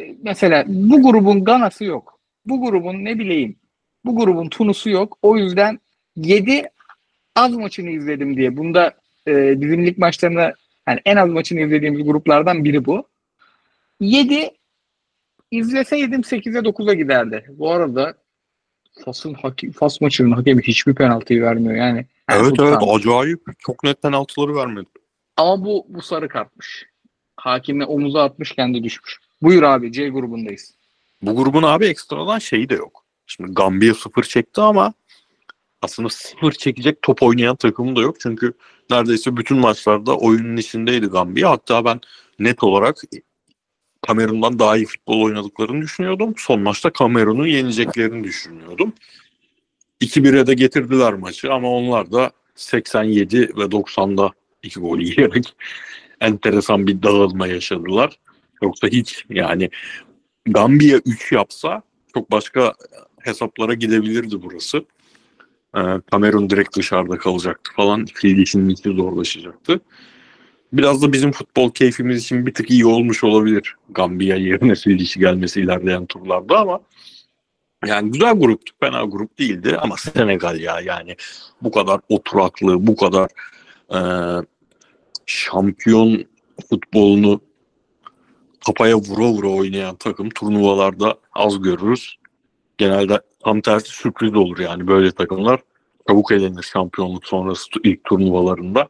e, 0.00 0.16
mesela 0.22 0.64
bu 0.66 1.02
grubun 1.02 1.44
Gana'sı 1.44 1.84
yok. 1.84 2.20
Bu 2.46 2.60
grubun 2.60 3.04
ne 3.04 3.18
bileyim 3.18 3.56
bu 4.04 4.16
grubun 4.16 4.48
Tunus'u 4.48 4.90
yok. 4.90 5.18
O 5.22 5.36
yüzden 5.36 5.80
7 6.16 6.62
az 7.34 7.52
maçını 7.52 7.90
izledim 7.90 8.36
diye. 8.36 8.56
Bunda 8.56 8.94
e, 9.26 9.60
bizim 9.60 9.86
lig 9.86 9.98
maçlarını 9.98 10.54
yani 10.88 11.00
en 11.04 11.16
az 11.16 11.28
maçını 11.28 11.60
izlediğimiz 11.60 12.06
gruplardan 12.06 12.64
biri 12.64 12.84
bu. 12.84 13.08
7 14.00 14.50
izleseydim 15.50 16.20
8'e 16.20 16.60
9'a 16.60 16.94
giderdi. 16.94 17.44
Bu 17.48 17.72
arada 17.72 18.14
Fas'ın 19.04 19.34
hakem, 19.34 19.72
Fas 19.72 20.00
maçının 20.00 20.30
hakemi 20.30 20.62
hiçbir 20.62 20.94
penaltıyı 20.94 21.42
vermiyor 21.42 21.74
yani. 21.74 22.06
Yani 22.30 22.42
Evet 22.42 22.52
evet 22.60 22.78
acayip. 22.88 23.40
Çok 23.58 23.84
net 23.84 24.02
penaltıları 24.02 24.56
vermedi. 24.56 24.88
Ama 25.36 25.64
bu 25.64 25.86
bu 25.88 26.02
sarı 26.02 26.28
kartmış. 26.28 26.86
Hakime 27.36 27.84
omuza 27.84 28.24
atmış 28.24 28.52
kendi 28.52 28.84
düşmüş. 28.84 29.18
Buyur 29.42 29.62
abi 29.62 29.92
C 29.92 30.08
grubundayız. 30.08 30.74
Bu 31.22 31.36
grubun 31.36 31.62
abi 31.62 31.86
ekstradan 31.86 32.38
şeyi 32.38 32.68
de 32.68 32.74
yok. 32.74 33.04
Şimdi 33.26 33.54
Gambiya 33.54 33.94
sıfır 33.94 34.22
çekti 34.22 34.60
ama 34.60 34.94
aslında 35.82 36.08
sıfır 36.08 36.52
çekecek 36.52 37.02
top 37.02 37.22
oynayan 37.22 37.56
takım 37.56 37.96
da 37.96 38.00
yok. 38.00 38.20
Çünkü 38.20 38.52
neredeyse 38.90 39.36
bütün 39.36 39.58
maçlarda 39.58 40.16
oyunun 40.16 40.56
içindeydi 40.56 41.06
Gambiya. 41.06 41.50
Hatta 41.50 41.84
ben 41.84 42.00
net 42.38 42.62
olarak 42.62 42.96
Kamerun'dan 44.06 44.58
daha 44.58 44.76
iyi 44.76 44.86
futbol 44.86 45.22
oynadıklarını 45.22 45.82
düşünüyordum. 45.82 46.34
Son 46.36 46.60
maçta 46.60 46.92
Kamerun'u 46.92 47.46
yeneceklerini 47.46 48.24
düşünüyordum. 48.24 48.92
2-1'e 50.00 50.46
de 50.46 50.54
getirdiler 50.54 51.14
maçı 51.14 51.52
ama 51.52 51.70
onlar 51.70 52.12
da 52.12 52.30
87 52.54 53.40
ve 53.40 53.62
90'da 53.62 54.30
iki 54.62 54.80
gol 54.80 54.98
yiyerek 54.98 55.56
enteresan 56.20 56.86
bir 56.86 57.02
dağılma 57.02 57.46
yaşadılar. 57.46 58.18
Yoksa 58.62 58.88
hiç 58.88 59.24
yani 59.30 59.70
Gambiya 60.46 61.00
3 61.06 61.32
yapsa 61.32 61.82
çok 62.14 62.30
başka 62.30 62.74
hesaplara 63.20 63.74
gidebilirdi 63.74 64.42
burası. 64.42 64.84
Ee, 65.76 65.80
Kamerun 66.10 66.50
direkt 66.50 66.76
dışarıda 66.76 67.18
kalacaktı 67.18 67.72
falan. 67.76 68.06
Fil 68.14 68.38
işinin 68.38 68.68
içi 68.68 68.90
zorlaşacaktı. 68.90 69.80
Biraz 70.72 71.02
da 71.02 71.12
bizim 71.12 71.32
futbol 71.32 71.70
keyfimiz 71.70 72.22
için 72.22 72.46
bir 72.46 72.54
tık 72.54 72.70
iyi 72.70 72.86
olmuş 72.86 73.24
olabilir. 73.24 73.74
Gambiya 73.90 74.36
yerine 74.36 74.74
fil 74.74 75.20
gelmesi 75.20 75.60
ilerleyen 75.60 76.06
turlarda 76.06 76.58
ama 76.58 76.80
yani 77.86 78.12
güzel 78.12 78.34
gruptu. 78.34 78.72
Fena 78.80 79.04
grup 79.04 79.38
değildi 79.38 79.76
ama 79.78 79.96
Senegal 79.96 80.60
ya 80.60 80.80
yani 80.80 81.16
bu 81.62 81.70
kadar 81.70 82.00
oturaklı, 82.08 82.86
bu 82.86 82.96
kadar 82.96 83.30
e, 83.94 84.00
şampiyon 85.26 86.24
futbolunu 86.70 87.40
kafaya 88.66 88.96
vura 88.96 89.28
vura 89.28 89.48
oynayan 89.48 89.96
takım 89.96 90.30
turnuvalarda 90.30 91.18
az 91.32 91.62
görürüz. 91.62 92.16
Genelde 92.78 93.20
tam 93.46 93.60
tersi 93.60 93.88
sürpriz 93.88 94.34
olur 94.34 94.58
yani 94.58 94.86
böyle 94.86 95.12
takımlar 95.12 95.60
çabuk 96.08 96.32
elenir 96.32 96.62
şampiyonluk 96.62 97.26
sonrası 97.26 97.66
ilk 97.84 98.04
turnuvalarında. 98.04 98.88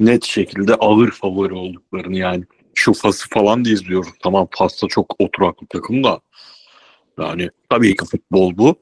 Net 0.00 0.24
şekilde 0.24 0.74
ağır 0.74 1.10
favori 1.10 1.54
olduklarını 1.54 2.16
yani 2.16 2.44
şu 2.74 2.92
Fas'ı 2.92 3.28
falan 3.28 3.64
da 3.64 3.68
izliyoruz. 3.68 4.10
Tamam 4.22 4.48
Fas'ta 4.50 4.88
çok 4.88 5.14
oturaklı 5.18 5.66
takım 5.66 6.04
da 6.04 6.20
yani 7.18 7.50
tabii 7.70 7.96
ki 7.96 8.04
futbol 8.04 8.56
bu 8.56 8.74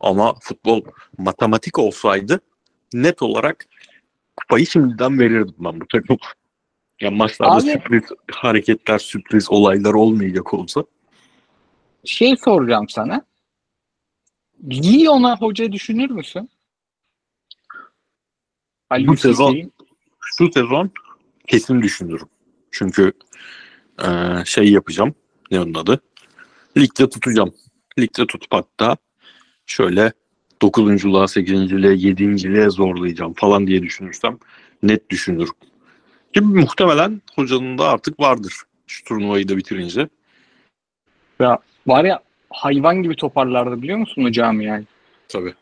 ama 0.00 0.34
futbol 0.40 0.82
matematik 1.18 1.78
olsaydı 1.78 2.40
net 2.92 3.22
olarak 3.22 3.66
kupayı 4.36 4.66
şimdiden 4.66 5.18
verirdim 5.18 5.54
ben 5.58 5.80
bu 5.80 5.88
takım. 5.88 6.16
Yani 7.00 7.16
maçlarda 7.16 7.52
Abi- 7.52 7.60
sürpriz 7.60 8.04
hareketler, 8.32 8.98
sürpriz 8.98 9.50
olaylar 9.50 9.94
olmayacak 9.94 10.54
olsa. 10.54 10.84
Şey 12.04 12.36
soracağım 12.36 12.88
sana. 12.88 13.24
Lyon'a 14.64 15.36
hoca 15.36 15.72
düşünür 15.72 16.10
müsün? 16.10 16.50
Ali 18.90 19.06
Bu 19.06 19.16
sezon- 19.16 19.70
Şu 20.20 20.52
sezon 20.52 20.90
kesin 21.46 21.82
düşünürüm. 21.82 22.28
Çünkü 22.70 23.12
e, 24.04 24.08
şey 24.44 24.72
yapacağım. 24.72 25.14
Ne 25.50 25.60
onun 25.60 25.74
adı? 25.74 26.00
Ligde 26.76 27.08
tutacağım. 27.10 27.54
Ligde 27.98 28.26
tutup 28.26 28.54
hatta 28.54 28.96
şöyle 29.66 30.12
9.luğa, 30.62 31.24
8.liğe, 31.24 31.94
7.liğe 31.96 32.70
zorlayacağım 32.70 33.34
falan 33.34 33.66
diye 33.66 33.82
düşünürsem 33.82 34.38
net 34.82 35.10
düşünürüm. 35.10 35.54
Ki 36.34 36.40
muhtemelen 36.40 37.22
hocanın 37.34 37.78
da 37.78 37.88
artık 37.88 38.20
vardır. 38.20 38.54
Şu 38.86 39.04
turnuvayı 39.04 39.48
da 39.48 39.56
bitirince. 39.56 40.08
var 41.86 42.04
ya 42.04 42.22
hayvan 42.56 43.02
gibi 43.02 43.16
toparlardı 43.16 43.82
biliyor 43.82 43.98
musun 43.98 44.24
o 44.24 44.30
cami 44.30 44.64
yani? 44.64 44.84
Tabii. 45.28 45.54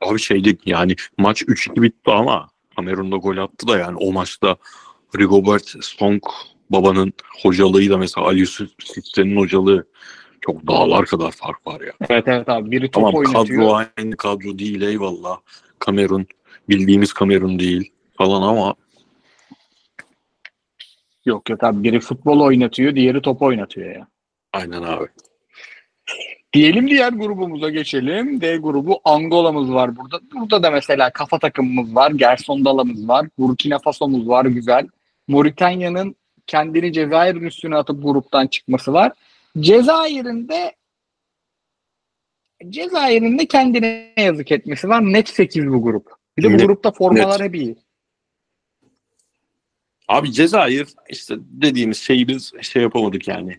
Abi 0.00 0.20
şeydi 0.20 0.58
yani 0.66 0.96
maç 1.18 1.42
3-2 1.42 1.82
bitti 1.82 2.10
ama 2.10 2.48
Kamerun'da 2.76 3.16
gol 3.16 3.36
attı 3.36 3.68
da 3.68 3.78
yani 3.78 3.96
o 4.00 4.12
maçta 4.12 4.56
Rigobert 5.18 5.84
Song 5.84 6.22
babanın 6.70 7.12
hocalığıyla 7.42 7.98
mesela 7.98 8.26
Ali 8.26 8.40
Yusuf 8.40 8.70
Sitse'nin 8.84 9.36
hocalığı 9.36 9.86
çok 10.40 10.66
dağlar 10.66 11.06
kadar 11.06 11.30
fark 11.30 11.66
var 11.66 11.80
ya. 11.80 11.92
Evet 12.10 12.24
evet 12.28 12.48
abi 12.48 12.70
biri 12.70 12.90
top 12.90 12.94
Tamam 12.94 13.14
oynatıyor. 13.14 13.62
kadro 13.62 13.74
aynı 13.96 14.16
kadro 14.16 14.58
değil 14.58 14.82
eyvallah. 14.82 15.38
Kamerun 15.78 16.26
bildiğimiz 16.68 17.12
Kamerun 17.12 17.58
değil 17.58 17.92
falan 18.18 18.42
ama 18.42 18.74
Yok 21.24 21.50
yok 21.50 21.64
abi 21.64 21.82
biri 21.82 22.00
futbol 22.00 22.40
oynatıyor 22.40 22.94
diğeri 22.94 23.22
top 23.22 23.42
oynatıyor 23.42 23.94
ya. 23.96 24.08
aynen 24.52 24.82
abi. 24.82 25.06
Diyelim 26.52 26.88
diğer 26.88 27.12
grubumuza 27.12 27.70
geçelim. 27.70 28.40
D 28.40 28.56
grubu 28.56 29.00
Angola'mız 29.04 29.72
var 29.72 29.96
burada. 29.96 30.20
Burada 30.34 30.62
da 30.62 30.70
mesela 30.70 31.10
kafa 31.12 31.38
takımımız 31.38 31.94
var. 31.94 32.10
Gerson 32.10 32.64
Dala'mız 32.64 33.08
var. 33.08 33.26
Burkina 33.38 33.78
Faso'muz 33.78 34.28
var 34.28 34.44
güzel. 34.44 34.88
Moritanya'nın 35.28 36.16
kendini 36.46 36.92
Cezayir'in 36.92 37.40
üstüne 37.44 37.76
atıp 37.76 38.02
gruptan 38.02 38.46
çıkması 38.46 38.92
var. 38.92 39.12
Cezayir'in 39.60 40.48
de 40.48 40.76
Cezayir'in 42.68 43.38
de 43.38 43.46
kendine 43.46 44.12
yazık 44.16 44.52
etmesi 44.52 44.88
var. 44.88 45.12
Net 45.12 45.28
8 45.28 45.66
bu 45.66 45.82
grup. 45.82 46.10
Bir 46.38 46.42
de 46.42 46.48
bu 46.48 46.52
Net- 46.52 46.66
grupta 46.66 46.92
formalar 46.92 47.40
net. 47.40 47.48
hep 47.48 47.54
iyi. 47.54 47.76
Abi 50.08 50.32
Cezayir 50.32 50.88
işte 51.08 51.34
dediğimiz 51.38 51.98
şeyi 51.98 52.28
biz 52.28 52.52
şey 52.60 52.82
yapamadık 52.82 53.28
yani. 53.28 53.58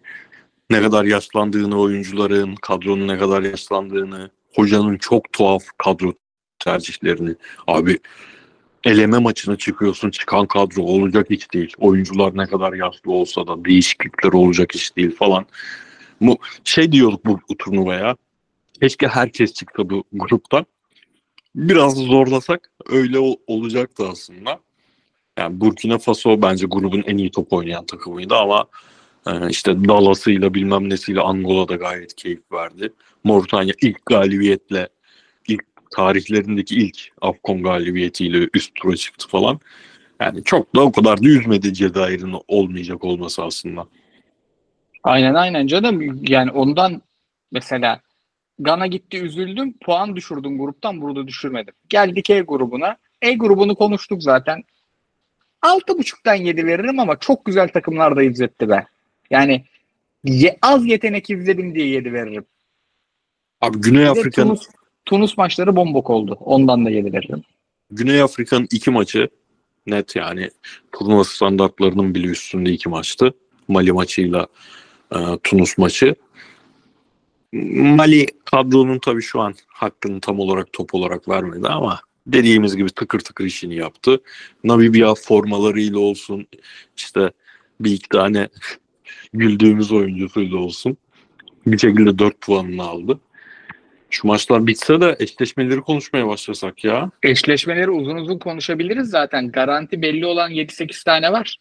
Ne 0.71 0.81
kadar 0.81 1.05
yaşlandığını 1.05 1.79
oyuncuların, 1.79 2.55
kadronun 2.55 3.07
ne 3.07 3.17
kadar 3.17 3.41
yaşlandığını, 3.41 4.29
hocanın 4.55 4.97
çok 4.97 5.33
tuhaf 5.33 5.63
kadro 5.77 6.13
tercihlerini. 6.59 7.35
Abi 7.67 7.99
eleme 8.83 9.17
maçına 9.17 9.55
çıkıyorsun 9.55 10.09
çıkan 10.11 10.47
kadro 10.47 10.81
olacak 10.81 11.31
iş 11.31 11.53
değil. 11.53 11.73
Oyuncular 11.77 12.37
ne 12.37 12.47
kadar 12.47 12.73
yaşlı 12.73 13.11
olsa 13.11 13.47
da 13.47 13.65
değişiklikler 13.65 14.33
olacak 14.33 14.75
iş 14.75 14.97
değil 14.97 15.15
falan. 15.15 15.45
Bu 16.21 16.37
şey 16.63 16.91
diyorduk 16.91 17.25
bu, 17.25 17.39
bu 17.49 17.57
turnuvaya. 17.57 18.15
Keşke 18.81 19.07
herkes 19.07 19.53
çıksa 19.53 19.89
bu 19.89 20.03
gruptan. 20.13 20.65
Biraz 21.55 21.95
zorlasak 21.95 22.71
öyle 22.89 23.19
ol- 23.19 23.39
olacaktı 23.47 24.07
aslında. 24.11 24.59
Yani 25.39 25.61
Burkina 25.61 25.97
Faso 25.97 26.41
bence 26.41 26.65
grubun 26.65 27.03
en 27.07 27.17
iyi 27.17 27.31
top 27.31 27.53
oynayan 27.53 27.85
takımıydı 27.85 28.35
ama 28.35 28.65
e, 29.27 29.49
işte 29.49 29.85
Dallas'ıyla 29.87 30.53
bilmem 30.53 30.89
nesiyle 30.89 31.21
Angola 31.21 31.67
da 31.67 31.75
gayet 31.75 32.15
keyif 32.15 32.51
verdi. 32.51 32.93
Moritanya 33.23 33.73
ilk 33.81 34.05
galibiyetle 34.05 34.89
ilk 35.47 35.63
tarihlerindeki 35.95 36.75
ilk 36.75 36.97
Afcon 37.21 37.63
galibiyetiyle 37.63 38.47
üst 38.53 38.75
tura 38.75 38.95
çıktı 38.95 39.27
falan. 39.27 39.59
Yani 40.19 40.43
çok 40.43 40.75
da 40.75 40.81
o 40.81 40.91
kadar 40.91 41.23
da 41.23 41.27
üzmedi 41.27 41.73
Cezayir'in 41.73 42.35
olmayacak 42.47 43.03
olması 43.03 43.43
aslında. 43.43 43.87
Aynen 45.03 45.33
aynen 45.33 45.67
canım. 45.67 46.19
Yani 46.23 46.51
ondan 46.51 47.01
mesela 47.51 48.01
Gana 48.61 48.87
gitti 48.87 49.21
üzüldüm. 49.21 49.73
Puan 49.73 50.15
düşürdüm 50.15 50.57
gruptan 50.57 51.01
burada 51.01 51.27
düşürmedim. 51.27 51.73
Geldik 51.89 52.29
E 52.29 52.41
grubuna. 52.41 52.97
E 53.21 53.33
grubunu 53.33 53.75
konuştuk 53.75 54.23
zaten. 54.23 54.63
6.5'tan 55.61 56.35
7 56.35 56.65
veririm 56.65 56.99
ama 56.99 57.19
çok 57.19 57.45
güzel 57.45 57.67
takımlar 57.67 58.15
da 58.15 58.23
izletti 58.23 58.69
be. 58.69 58.85
Yani 59.31 59.63
ye- 60.23 60.57
az 60.61 60.85
yetenek 60.85 61.29
izledim 61.29 61.75
diye 61.75 61.87
7 61.87 62.13
veririm. 62.13 62.45
Abi 63.61 63.77
Güney 63.77 64.07
Afrika'nın 64.07 64.47
Tunus, 64.47 64.67
Tunus 65.05 65.37
maçları 65.37 65.75
bombok 65.75 66.09
oldu. 66.09 66.37
Ondan 66.39 66.85
da 66.85 66.89
7 66.89 67.13
veririm. 67.13 67.43
Güney 67.91 68.21
Afrika'nın 68.21 68.67
iki 68.71 68.91
maçı 68.91 69.29
net 69.87 70.15
yani 70.15 70.49
turnuva 70.91 71.23
standartlarının 71.23 72.15
bile 72.15 72.27
üstünde 72.27 72.71
iki 72.71 72.89
maçtı. 72.89 73.33
Mali 73.67 73.91
maçıyla 73.91 74.47
e, 75.15 75.17
Tunus 75.43 75.77
maçı. 75.77 76.15
Mali 77.53 78.25
kadronun 78.45 78.99
tabii 78.99 79.21
şu 79.21 79.41
an 79.41 79.55
hakkını 79.67 80.19
tam 80.19 80.39
olarak 80.39 80.73
top 80.73 80.93
olarak 80.93 81.29
vermedi 81.29 81.67
ama 81.67 81.99
dediğimiz 82.27 82.75
gibi 82.75 82.89
tıkır 82.89 83.19
tıkır 83.19 83.45
işini 83.45 83.75
yaptı. 83.75 84.21
Namibya 84.63 85.15
formalarıyla 85.15 85.99
olsun 85.99 86.47
işte 86.97 87.31
bir 87.79 87.91
iki 87.91 88.09
tane 88.09 88.49
güldüğümüz 89.33 89.91
oyuncusuyla 89.91 90.57
olsun 90.57 90.97
bir 91.67 91.77
şekilde 91.77 92.19
4 92.19 92.41
puanını 92.41 92.83
aldı. 92.83 93.19
Şu 94.09 94.27
maçlar 94.27 94.67
bitse 94.67 95.01
de 95.01 95.15
eşleşmeleri 95.19 95.81
konuşmaya 95.81 96.27
başlasak 96.27 96.83
ya. 96.83 97.11
Eşleşmeleri 97.23 97.89
uzun 97.89 98.15
uzun 98.15 98.39
konuşabiliriz 98.39 99.09
zaten. 99.09 99.51
Garanti 99.51 100.01
belli 100.01 100.25
olan 100.25 100.51
7-8 100.51 101.03
tane 101.03 101.31
var. 101.31 101.57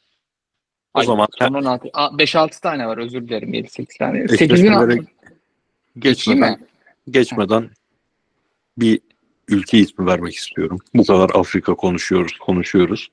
O 0.95 1.03
zaman- 1.03 1.29
son 1.39 1.55
16 1.55 1.89
a, 1.93 2.19
5-6 2.19 2.61
tane 2.61 2.87
var 2.87 2.99
özür 2.99 3.29
dilerim 3.29 3.55
7-8 3.55 3.99
tane. 3.99 4.19
8'in 4.19 4.35
Eşleşmelere 4.35 4.93
altı. 5.01 5.07
geçmeden, 5.99 6.67
geçmeden 7.11 7.71
bir 8.79 9.01
ülke 9.49 9.79
ismi 9.79 10.07
vermek 10.07 10.35
istiyorum. 10.35 10.79
Bu 10.95 11.07
kadar 11.07 11.31
Afrika 11.35 11.75
konuşuyoruz, 11.75 12.39
konuşuyoruz. 12.39 13.11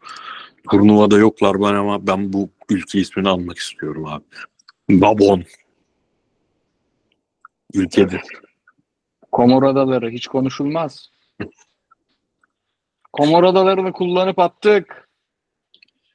Turnuvada 0.71 1.17
yoklar 1.17 1.61
ben 1.61 1.73
ama 1.73 2.07
ben 2.07 2.33
bu 2.33 2.49
ülke 2.69 2.99
ismini 2.99 3.29
almak 3.29 3.57
istiyorum 3.57 4.05
abi. 4.05 4.23
Gabon. 4.89 5.43
Ülkedir. 7.73 8.21
Komor 9.31 9.63
Adaları 9.63 10.09
hiç 10.09 10.27
konuşulmaz. 10.27 11.11
Komor 13.13 13.43
Adaları'nı 13.43 13.91
kullanıp 13.91 14.39
attık. 14.39 15.09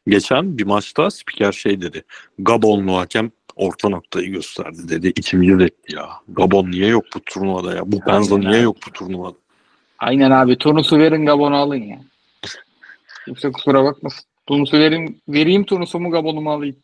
Geçen 0.06 0.58
bir 0.58 0.64
maçta 0.66 1.10
spiker 1.10 1.52
şey 1.52 1.80
dedi. 1.80 2.04
Gabonlu 2.38 2.96
hakem 2.96 3.30
orta 3.56 3.88
noktayı 3.88 4.32
gösterdi 4.32 4.88
dedi. 4.88 5.12
İçimiz 5.16 5.60
etti 5.60 5.94
ya. 5.94 6.08
Gabon 6.28 6.70
niye 6.70 6.86
yok 6.86 7.04
bu 7.14 7.20
turnuvada 7.20 7.74
ya? 7.74 7.92
Bu 7.92 8.00
Aynen 8.06 8.40
niye 8.40 8.60
yok 8.60 8.76
bu 8.86 8.92
turnuvada? 8.92 9.36
Aynen 9.98 10.30
abi 10.30 10.58
turnusu 10.58 10.98
verin 10.98 11.26
Gabon'u 11.26 11.56
alın 11.56 11.82
ya. 11.82 12.00
Kimse 13.24 13.52
kusura 13.52 13.84
bakmasın. 13.84 14.31
Turnusu 14.52 14.78
verin, 14.78 15.22
vereyim 15.28 15.64
turnusumu 15.64 16.10
Gabon'umu 16.10 16.50
alayım. 16.50 16.76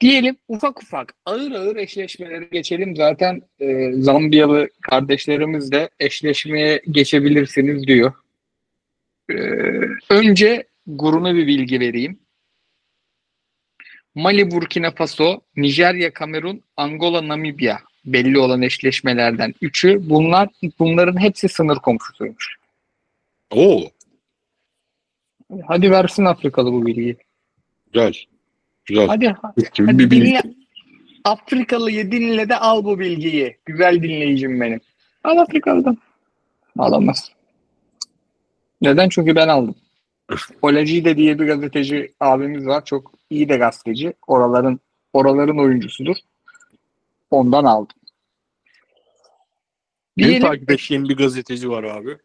Diyelim 0.00 0.36
ufak 0.48 0.82
ufak 0.82 1.14
ağır 1.26 1.52
ağır 1.52 1.76
eşleşmelere 1.76 2.44
geçelim. 2.44 2.96
Zaten 2.96 3.42
e, 3.60 3.92
Zambiyalı 3.92 4.68
kardeşlerimiz 4.80 5.72
de 5.72 5.90
eşleşmeye 6.00 6.82
geçebilirsiniz 6.90 7.86
diyor. 7.86 8.12
E, 9.30 9.34
önce 10.10 10.64
grubuna 10.86 11.34
bir 11.34 11.46
bilgi 11.46 11.80
vereyim. 11.80 12.18
Mali, 14.14 14.50
Burkina 14.50 14.90
Faso, 14.90 15.40
Nijerya, 15.56 16.12
Kamerun, 16.12 16.62
Angola, 16.76 17.28
Namibya 17.28 17.80
belli 18.04 18.38
olan 18.38 18.62
eşleşmelerden 18.62 19.54
üçü. 19.60 20.10
Bunlar 20.10 20.48
bunların 20.78 21.20
hepsi 21.20 21.48
sınır 21.48 21.76
komşusuymuş. 21.76 22.56
Oo, 23.50 23.93
Hadi 25.66 25.90
versin 25.90 26.24
Afrikalı 26.24 26.72
bu 26.72 26.86
bilgiyi. 26.86 27.16
güzel. 27.92 28.14
Güzel. 28.84 29.06
Hadi, 29.06 29.34
gibi 29.74 29.86
hadi 29.86 29.98
bir 29.98 30.10
bilgi. 30.10 30.26
dinle. 30.26 30.42
Afrikalıyı 31.24 32.12
dinle 32.12 32.48
de 32.48 32.56
al 32.56 32.84
bu 32.84 32.98
bilgiyi. 32.98 33.56
Güzel 33.64 34.02
dinleyicim 34.02 34.60
benim. 34.60 34.80
Al 35.24 35.36
Afrikalı'dan. 35.36 35.98
Alamaz. 36.78 37.30
Neden? 38.80 39.08
Çünkü 39.08 39.34
ben 39.34 39.48
aldım. 39.48 39.74
Olacide 40.62 41.16
diye 41.16 41.38
bir 41.38 41.46
gazeteci 41.46 42.14
abimiz 42.20 42.66
var. 42.66 42.84
Çok 42.84 43.12
iyi 43.30 43.48
de 43.48 43.56
gazeteci. 43.56 44.14
Oraların 44.26 44.80
oraların 45.12 45.58
oyuncusudur. 45.58 46.16
Ondan 47.30 47.64
aldım. 47.64 47.96
Benim 50.18 50.28
Diyelim, 50.28 50.48
takip 50.48 50.70
ettiğim 50.70 51.08
bir 51.08 51.16
gazeteci 51.16 51.70
var 51.70 51.84
abi. 51.84 52.16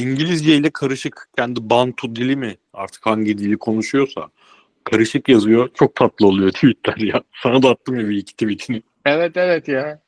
İngilizce 0.00 0.56
ile 0.56 0.70
karışık 0.70 1.28
kendi 1.36 1.70
Bantu 1.70 2.16
dili 2.16 2.36
mi 2.36 2.56
artık 2.72 3.06
hangi 3.06 3.38
dili 3.38 3.56
konuşuyorsa 3.58 4.28
karışık 4.84 5.28
yazıyor. 5.28 5.70
Çok 5.74 5.94
tatlı 5.94 6.26
oluyor 6.26 6.52
tweetler 6.52 6.96
ya. 6.96 7.22
Sana 7.42 7.62
da 7.62 7.70
attım 7.70 8.00
ya 8.00 8.08
bir 8.08 8.16
iki 8.16 8.32
tweetini. 8.32 8.82
Evet 9.06 9.36
evet 9.36 9.68
ya. 9.68 10.00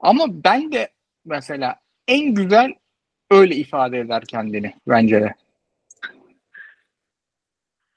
Ama 0.00 0.44
ben 0.44 0.72
de 0.72 0.88
mesela 1.24 1.76
en 2.08 2.34
güzel 2.34 2.74
öyle 3.30 3.56
ifade 3.56 3.98
eder 3.98 4.24
kendini 4.24 4.74
bence 4.88 5.20
de. 5.20 5.34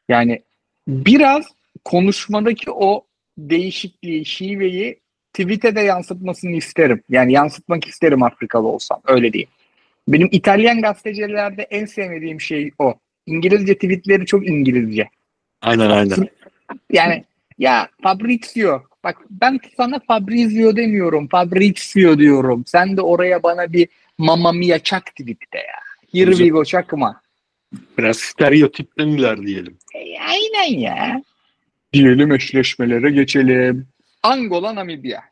Yani 0.09 0.41
biraz 0.87 1.45
konuşmadaki 1.85 2.71
o 2.71 3.05
değişikliği, 3.37 4.25
şiveyi 4.25 4.99
tweet'e 5.33 5.75
de 5.75 5.81
yansıtmasını 5.81 6.51
isterim. 6.51 7.03
Yani 7.09 7.33
yansıtmak 7.33 7.87
isterim 7.87 8.23
Afrikalı 8.23 8.67
olsam. 8.67 9.01
Öyle 9.05 9.33
diyeyim. 9.33 9.49
Benim 10.09 10.29
İtalyan 10.31 10.81
gazetecilerde 10.81 11.63
en 11.63 11.85
sevmediğim 11.85 12.41
şey 12.41 12.71
o. 12.79 12.93
İngilizce 13.25 13.73
tweetleri 13.73 14.25
çok 14.25 14.47
İngilizce. 14.47 15.09
Aynen 15.61 15.89
aynen. 15.89 16.27
Yani 16.91 17.23
ya 17.57 17.89
Fabrizio 18.03 18.83
bak 19.03 19.17
ben 19.29 19.59
sana 19.77 19.99
Fabrizio 20.07 20.75
demiyorum 20.75 21.27
Fabrizio 21.27 22.17
diyorum. 22.17 22.63
Sen 22.67 22.97
de 22.97 23.01
oraya 23.01 23.43
bana 23.43 23.73
bir 23.73 23.87
Mamma 24.17 24.51
Mia 24.51 24.79
çak 24.79 25.05
tweette 25.05 25.57
ya. 25.57 25.79
Here 26.13 26.31
we 26.31 26.49
go 26.49 26.65
çakma. 26.65 27.21
Biraz 27.97 28.17
stereotipten 28.17 29.07
ilerleyelim. 29.07 29.77
E, 29.95 29.99
aynen 30.19 30.79
ya. 30.79 31.21
Diyelim 31.93 32.31
eşleşmelere 32.31 33.11
geçelim. 33.11 33.87
Angola 34.23 34.75
Namibya. 34.75 35.23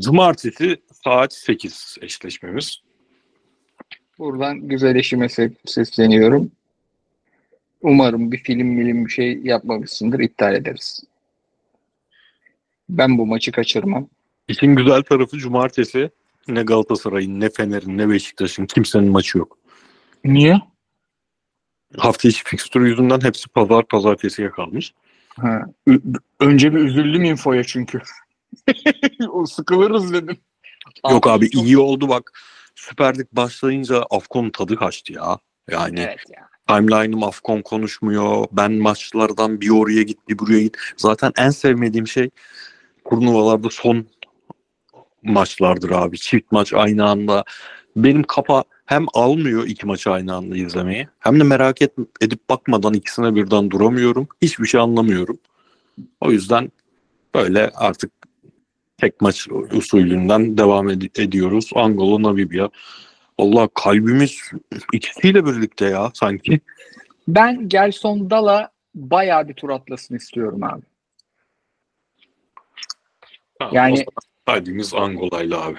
Cumartesi 0.00 0.76
saat 1.04 1.34
8 1.34 1.96
eşleşmemiz. 2.00 2.82
Buradan 4.24 4.68
güzel 4.68 4.96
eşime 4.96 5.26
se- 5.26 5.54
sesleniyorum. 5.66 6.50
Umarım 7.82 8.32
bir 8.32 8.38
film 8.38 8.66
milim 8.66 9.06
bir 9.06 9.10
şey 9.10 9.40
yapmamışsındır. 9.42 10.20
iptal 10.20 10.54
ederiz. 10.54 11.04
Ben 12.88 13.18
bu 13.18 13.26
maçı 13.26 13.52
kaçırmam. 13.52 14.08
İşin 14.48 14.74
güzel 14.74 15.02
tarafı 15.02 15.38
cumartesi 15.38 16.10
ne 16.48 16.62
Galatasaray'ın 16.62 17.40
ne 17.40 17.50
Fener'in 17.50 17.98
ne 17.98 18.08
Beşiktaş'ın 18.08 18.66
kimsenin 18.66 19.10
maçı 19.10 19.38
yok. 19.38 19.58
Niye? 20.24 20.60
Hafta 21.96 22.28
içi 22.28 22.44
fikstürü 22.44 22.88
yüzünden 22.88 23.20
hepsi 23.20 23.48
pazar 23.48 23.86
pazartesiye 23.86 24.50
kalmış. 24.50 24.94
Ha. 25.36 25.62
Ü- 25.88 26.02
Önce 26.40 26.74
bir 26.74 26.80
üzüldüm 26.80 27.24
infoya 27.24 27.64
çünkü. 27.64 28.00
o 29.28 29.46
sıkılırız 29.46 30.12
dedim. 30.12 30.36
Yok 31.10 31.26
abi 31.26 31.50
çok- 31.50 31.64
iyi 31.64 31.78
oldu 31.78 32.08
bak. 32.08 32.32
Süper 32.74 33.18
Lig 33.18 33.26
başlayınca 33.32 34.02
Afkon'un 34.10 34.50
tadı 34.50 34.76
kaçtı 34.76 35.12
ya. 35.12 35.38
Yani 35.70 36.00
Evet 36.00 36.24
ya. 36.36 36.48
timeline'ım 36.68 37.22
Afkon 37.22 37.62
konuşmuyor. 37.62 38.46
Ben 38.52 38.72
maçlardan 38.72 39.60
bir 39.60 39.70
oraya 39.70 40.02
git 40.02 40.28
bir 40.28 40.38
buraya 40.38 40.62
git. 40.62 40.76
Zaten 40.96 41.32
en 41.38 41.50
sevmediğim 41.50 42.06
şey 42.06 42.30
turnuvalarda 43.10 43.70
son 43.70 44.06
maçlardır 45.22 45.90
abi. 45.90 46.18
Çift 46.18 46.52
maç 46.52 46.72
aynı 46.72 47.08
anda. 47.08 47.44
Benim 47.96 48.22
kafa 48.22 48.64
hem 48.86 49.06
almıyor 49.14 49.66
iki 49.66 49.86
maçı 49.86 50.10
aynı 50.10 50.34
anda 50.34 50.56
izlemeyi 50.56 51.08
hem 51.18 51.40
de 51.40 51.44
merak 51.44 51.82
et, 51.82 51.92
edip 52.20 52.48
bakmadan 52.48 52.94
ikisine 52.94 53.34
birden 53.34 53.70
duramıyorum. 53.70 54.28
Hiçbir 54.42 54.66
şey 54.66 54.80
anlamıyorum. 54.80 55.38
O 56.20 56.30
yüzden 56.30 56.72
böyle 57.34 57.70
artık 57.74 58.19
tek 59.00 59.20
maç 59.20 59.48
usulünden 59.72 60.58
devam 60.58 60.88
ed- 60.90 61.22
ediyoruz. 61.22 61.70
Angola, 61.74 62.22
Namibya. 62.22 62.70
Allah 63.38 63.68
kalbimiz 63.74 64.50
ikisiyle 64.92 65.46
birlikte 65.46 65.84
ya 65.84 66.10
sanki. 66.14 66.60
Ben 67.28 67.68
Gelson 67.68 68.30
Dala 68.30 68.70
bayağı 68.94 69.48
bir 69.48 69.54
tur 69.54 69.70
atlasın 69.70 70.16
istiyorum 70.16 70.62
abi. 70.62 70.82
Yani- 73.72 74.04
Kalbimiz 74.46 74.94
Angola'yla 74.94 75.64
abi. 75.66 75.76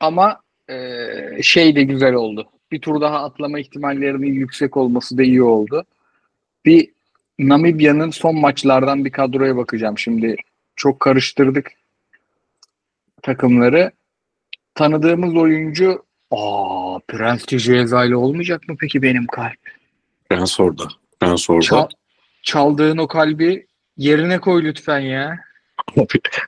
Ama 0.00 0.40
e, 0.68 1.42
şey 1.42 1.76
de 1.76 1.82
güzel 1.82 2.14
oldu. 2.14 2.48
Bir 2.72 2.80
tur 2.80 3.00
daha 3.00 3.24
atlama 3.24 3.60
ihtimallerinin 3.60 4.32
yüksek 4.32 4.76
olması 4.76 5.18
da 5.18 5.22
iyi 5.22 5.42
oldu. 5.42 5.84
Bir 6.64 6.90
Namibya'nın 7.38 8.10
son 8.10 8.36
maçlardan 8.36 9.04
bir 9.04 9.10
kadroya 9.12 9.56
bakacağım. 9.56 9.98
Şimdi 9.98 10.36
çok 10.76 11.00
karıştırdık 11.00 11.72
takımları. 13.22 13.90
Tanıdığımız 14.74 15.34
oyuncu 15.36 16.04
Aa, 16.30 16.98
Prens 17.08 17.52
ile 17.52 18.16
olmayacak 18.16 18.68
mı 18.68 18.76
peki 18.80 19.02
benim 19.02 19.26
kalp? 19.26 19.58
Ben 20.30 20.44
sordu. 20.44 20.88
Ben 21.20 21.36
sordu. 21.36 21.64
Çal- 21.64 21.88
çaldığın 22.42 22.98
o 22.98 23.08
kalbi 23.08 23.66
yerine 23.96 24.38
koy 24.40 24.64
lütfen 24.64 25.00
ya. 25.00 25.38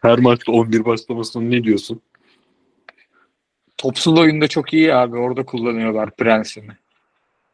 Her 0.02 0.18
maçta 0.18 0.52
11 0.52 0.84
başlamasını 0.84 1.50
ne 1.50 1.64
diyorsun? 1.64 2.00
Topsuz 3.78 4.18
oyunda 4.18 4.48
çok 4.48 4.72
iyi 4.72 4.94
abi. 4.94 5.16
Orada 5.16 5.44
kullanıyorlar 5.44 6.10
Prens'ini. 6.16 6.72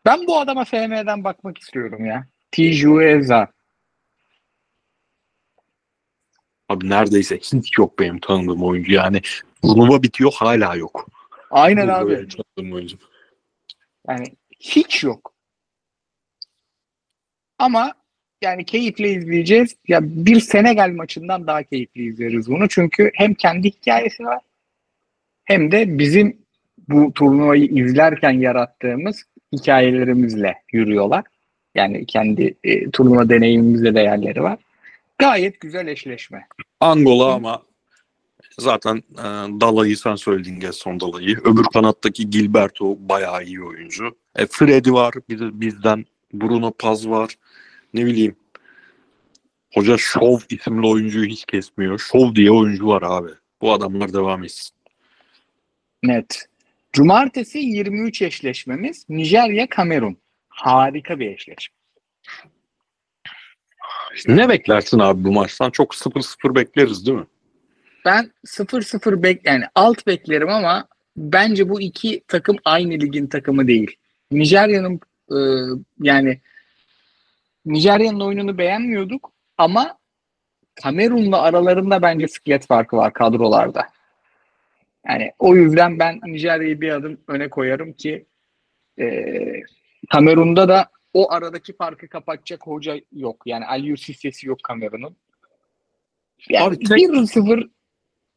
Ben 0.06 0.26
bu 0.26 0.38
adama 0.40 0.64
FM'den 0.64 1.24
bakmak 1.24 1.58
istiyorum 1.58 2.04
ya. 2.04 2.26
Tijueza. 2.52 3.48
Abi 6.68 6.90
neredeyse 6.90 7.38
hiç 7.38 7.78
yok 7.78 7.98
benim 7.98 8.18
tanıdığım 8.18 8.62
oyuncu. 8.62 8.92
Yani 8.92 9.20
turnuva 9.62 10.02
bitiyor 10.02 10.32
hala 10.34 10.74
yok. 10.74 11.08
Aynen 11.50 11.88
abi. 11.88 12.10
böyle 12.10 12.28
tanıdığım 12.28 12.72
oyuncu. 12.72 12.96
Yani 14.08 14.26
hiç 14.60 15.04
yok. 15.04 15.32
Ama 17.58 17.92
yani 18.42 18.64
keyifle 18.64 19.10
izleyeceğiz. 19.10 19.76
Ya 19.88 20.00
bir 20.02 20.40
Senegal 20.40 20.90
maçından 20.90 21.46
daha 21.46 21.62
keyifli 21.62 22.04
izleriz 22.04 22.48
bunu. 22.48 22.68
Çünkü 22.68 23.10
hem 23.14 23.34
kendi 23.34 23.70
hikayesi 23.70 24.24
var 24.24 24.40
hem 25.48 25.72
de 25.72 25.98
bizim 25.98 26.36
bu 26.88 27.12
turnuvayı 27.12 27.64
izlerken 27.64 28.30
yarattığımız 28.32 29.24
hikayelerimizle 29.52 30.54
yürüyorlar. 30.72 31.24
Yani 31.74 32.06
kendi 32.06 32.54
e, 32.64 32.90
turnuva 32.90 33.28
deneyimimizle 33.28 33.94
de 33.94 34.00
yerleri 34.00 34.42
var. 34.42 34.58
Gayet 35.18 35.60
güzel 35.60 35.86
eşleşme. 35.86 36.46
Angola 36.80 37.34
ama 37.34 37.62
zaten 38.58 38.96
e, 38.96 39.24
Dala'yı 39.60 39.96
sen 39.96 40.14
söyledin 40.14 40.60
Gerson 40.60 41.00
Dala'yı. 41.00 41.38
Öbür 41.44 41.64
kanattaki 41.72 42.30
Gilberto 42.30 42.96
bayağı 43.08 43.44
iyi 43.44 43.62
oyuncu. 43.62 44.16
E, 44.36 44.46
Freddy 44.46 44.92
var 44.92 45.14
bir 45.28 45.40
de 45.40 45.60
bizden. 45.60 46.04
Bruno 46.32 46.72
Paz 46.72 47.08
var. 47.08 47.34
Ne 47.94 48.06
bileyim. 48.06 48.36
Hoca 49.74 49.98
Şov 49.98 50.38
isimli 50.50 50.86
oyuncuyu 50.86 51.26
hiç 51.26 51.44
kesmiyor. 51.44 51.98
Şov 51.98 52.34
diye 52.34 52.50
oyuncu 52.50 52.86
var 52.86 53.02
abi. 53.02 53.30
Bu 53.60 53.72
adamlar 53.72 54.12
devam 54.12 54.44
etsin. 54.44 54.76
Net. 56.02 56.48
Cumartesi 56.92 57.58
23 57.58 58.22
eşleşmemiz 58.22 59.06
Nijerya 59.08 59.68
Kamerun. 59.68 60.16
Harika 60.48 61.20
bir 61.20 61.26
eşleşme. 61.26 61.74
Ne 64.26 64.48
beklersin 64.48 64.98
abi 64.98 65.24
bu 65.24 65.32
maçtan? 65.32 65.70
Çok 65.70 65.94
0-0 65.94 66.54
bekleriz 66.54 67.06
değil 67.06 67.18
mi? 67.18 67.26
Ben 68.04 68.32
0-0 68.46 69.22
bek 69.22 69.46
yani 69.46 69.64
alt 69.74 70.06
beklerim 70.06 70.48
ama 70.48 70.88
bence 71.16 71.68
bu 71.68 71.80
iki 71.80 72.22
takım 72.28 72.56
aynı 72.64 72.92
ligin 72.92 73.26
takımı 73.26 73.66
değil. 73.66 73.96
Nijerya'nın 74.30 75.00
e, 75.30 75.38
yani 76.00 76.40
Nijerya'nın 77.66 78.20
oyununu 78.20 78.58
beğenmiyorduk 78.58 79.32
ama 79.58 79.98
Kamerun'la 80.82 81.42
aralarında 81.42 82.02
bence 82.02 82.28
siklet 82.28 82.66
farkı 82.66 82.96
var 82.96 83.12
kadrolarda. 83.12 83.86
Yani 85.08 85.32
o 85.38 85.56
yüzden 85.56 85.98
ben 85.98 86.20
Nijerya'yı 86.26 86.80
bir 86.80 86.90
adım 86.90 87.20
öne 87.28 87.50
koyarım 87.50 87.92
ki 87.92 88.26
e, 88.98 89.34
Kamerun'da 90.10 90.68
da 90.68 90.90
o 91.14 91.32
aradaki 91.32 91.76
farkı 91.76 92.08
kapatacak 92.08 92.66
hoca 92.66 93.00
yok. 93.12 93.42
Yani 93.46 93.66
Aliou 93.66 93.96
Cissesi 93.96 94.46
yok 94.46 94.58
Kamerun'un. 94.62 95.16
Yani 96.48 96.64
Abi 96.64 96.78
tek- 96.78 96.98
1-0 96.98 97.70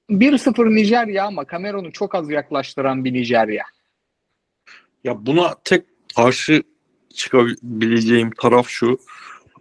1-0 0.10 0.76
Nijerya 0.76 1.26
ama 1.26 1.46
Kamerun'u 1.46 1.92
çok 1.92 2.16
az 2.16 2.30
yaklaştıran 2.30 3.06
bir 3.06 3.14
Nijerya. 3.14 3.64
Ya 5.04 5.26
buna 5.26 5.56
tek 5.64 5.86
karşı 6.16 6.64
çıkabileceğim 7.14 8.32
taraf 8.32 8.68
şu. 8.68 9.00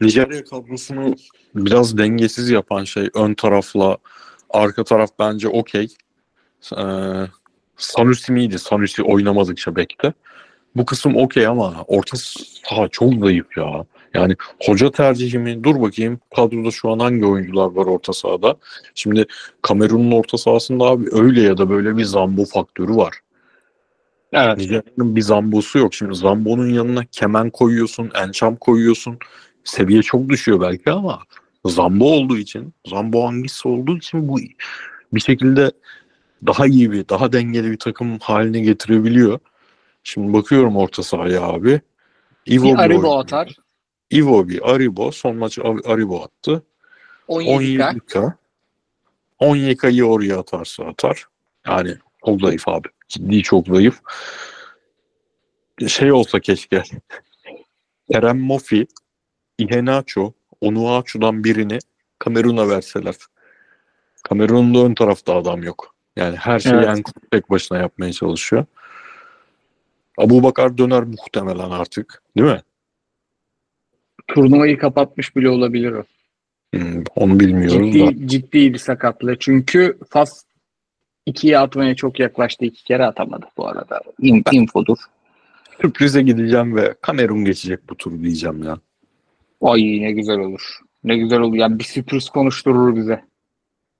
Nijerya 0.01 0.45
kadrosunu 0.45 1.15
biraz 1.55 1.99
dengesiz 1.99 2.51
yapan 2.51 2.85
şey 2.85 3.09
ön 3.15 3.35
tarafla 3.35 3.99
arka 4.51 4.85
taraf 4.85 5.11
bence 5.19 5.49
okey. 5.49 5.89
Ee, 6.79 6.83
Sanusi 7.77 8.33
miydi? 8.33 8.59
Sanusi 8.59 9.03
oynamadıkça 9.03 9.77
bekte. 9.77 10.13
Bu 10.77 10.87
kısım 10.87 11.17
okey 11.17 11.47
ama 11.47 11.85
orta 11.87 12.17
saha 12.17 12.89
çok 12.89 13.15
zayıf 13.15 13.57
ya. 13.57 13.85
Yani 14.15 14.37
hoca 14.67 14.91
tercihi 14.91 15.39
mi? 15.39 15.65
Dur 15.65 15.81
bakayım 15.81 16.21
kadroda 16.37 16.71
şu 16.71 16.91
an 16.91 16.99
hangi 16.99 17.27
oyuncular 17.27 17.71
var 17.71 17.87
orta 17.87 18.13
sahada? 18.13 18.57
Şimdi 18.95 19.27
Kamerun'un 19.63 20.11
orta 20.11 20.39
sahasında 20.39 20.85
abi 20.85 21.07
öyle 21.13 21.41
ya 21.41 21.59
da 21.59 21.71
böyle 21.71 21.97
bir 21.97 22.05
Zambo 22.05 22.45
faktörü 22.45 22.97
var. 22.97 23.15
Evet. 24.33 24.59
Nijerya'nın 24.59 25.17
bir 25.17 25.21
Zambo'su 25.21 25.79
yok. 25.79 25.95
Şimdi 25.95 26.15
Zambo'nun 26.15 26.69
yanına 26.69 27.05
Kemen 27.05 27.51
koyuyorsun, 27.51 28.11
Encham 28.15 28.57
koyuyorsun. 28.57 29.19
Seviye 29.65 30.03
çok 30.03 30.29
düşüyor 30.29 30.61
belki 30.61 30.91
ama 30.91 31.19
Zambo 31.65 32.05
olduğu 32.05 32.39
için, 32.39 32.75
Zambo 32.87 33.27
hangisi 33.27 33.69
olduğu 33.69 33.97
için 33.97 34.29
bu 34.29 34.39
bir 35.13 35.21
şekilde 35.21 35.71
daha 36.47 36.67
iyi 36.67 36.93
bir, 36.93 37.09
daha 37.09 37.33
dengeli 37.33 37.71
bir 37.71 37.79
takım 37.79 38.19
haline 38.19 38.61
getirebiliyor. 38.61 39.39
Şimdi 40.03 40.33
bakıyorum 40.33 40.77
orta 40.77 41.03
sahaya 41.03 41.43
abi. 41.43 41.81
Ivo 42.49 42.65
Bir 42.65 42.79
Aribo 42.79 42.97
oynuyor. 42.99 43.21
atar. 43.25 43.57
Ivo 44.13 44.49
bir 44.49 44.71
Aribo. 44.71 45.13
Son 45.13 45.37
maçı 45.37 45.63
Ar- 45.63 45.93
Aribo 45.93 46.23
attı. 46.23 46.63
17 47.29 47.51
Onyeka. 47.85 48.35
Onyeka'yı 49.39 50.05
oraya 50.05 50.39
atarsa 50.39 50.85
atar. 50.85 51.25
Yani 51.67 51.95
çok 52.27 52.41
zayıf 52.41 52.69
abi. 52.69 52.89
Ciddi 53.09 53.43
çok 53.43 53.67
zayıf. 53.67 54.01
Şey 55.89 56.13
olsa 56.13 56.41
keşke. 56.41 56.83
Kerem 58.13 58.39
Mofi, 58.41 58.87
Iheanacho, 59.59 60.33
Onuachu'dan 60.61 61.45
birini 61.45 61.79
Kamerun'a 62.19 62.69
verseler. 62.69 63.15
Kamerun'da 64.23 64.79
ön 64.79 64.95
tarafta 64.95 65.35
adam 65.37 65.63
yok. 65.63 65.95
Yani 66.17 66.37
her 66.37 66.59
şeyi 66.61 66.75
Evet. 66.75 66.89
en 66.89 67.03
tek 67.31 67.51
başına 67.51 67.79
yapmaya 67.79 68.13
çalışıyor. 68.13 68.65
Abu 70.19 70.43
Bakar 70.43 70.79
döner 70.79 71.03
muhtemelen 71.03 71.71
artık. 71.71 72.23
Değil 72.37 72.49
mi? 72.49 72.61
Turnuvayı 74.29 74.79
kapatmış 74.79 75.37
bile 75.37 75.49
olabilir 75.49 75.93
o. 75.93 76.05
Hmm, 76.75 77.03
onu 77.17 77.41
bilmiyoruz 77.41 77.89
da. 77.89 77.93
Ciddi, 77.93 78.29
ciddi 78.29 78.73
bir 78.73 78.79
sakatlığı. 78.79 79.39
Çünkü 79.39 79.99
Fas 80.09 80.45
ikiye 81.27 81.59
atmaya 81.59 81.95
çok 81.97 82.21
yaklaştı. 82.21 82.65
iki 82.65 82.85
kere 82.85 83.05
atamadı 83.05 83.47
bu 83.57 83.69
arada. 83.69 84.01
İn, 84.21 84.43
infodur. 84.53 84.97
Sürprize 85.81 86.23
gideceğim 86.23 86.77
ve 86.77 86.95
Kamerun 87.01 87.45
geçecek 87.45 87.91
bu 87.91 87.97
tur 87.97 88.23
diyeceğim 88.23 88.63
ya. 88.63 88.79
Ay 89.63 89.83
ne 89.83 90.13
güzel 90.13 90.39
olur. 90.39 90.79
Ne 91.05 91.17
güzel 91.17 91.41
olur. 91.41 91.57
Yani 91.57 91.79
bir 91.79 91.85
sürpriz 91.85 92.31
konuşturur 92.31 92.97
bize. 92.97 93.25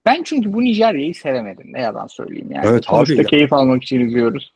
Ben 0.07 0.23
çünkü 0.23 0.53
bu 0.53 0.61
Nijerya'yı 0.61 1.15
sevemedim. 1.15 1.73
Ne 1.73 1.81
yalan 1.81 2.07
söyleyeyim 2.07 2.49
yani. 2.51 2.67
Evet 2.67 2.85
Sonuçta 2.85 3.15
abi 3.15 3.23
ya. 3.23 3.25
keyif 3.25 3.53
almak 3.53 3.83
için 3.83 4.01
izliyoruz. 4.01 4.53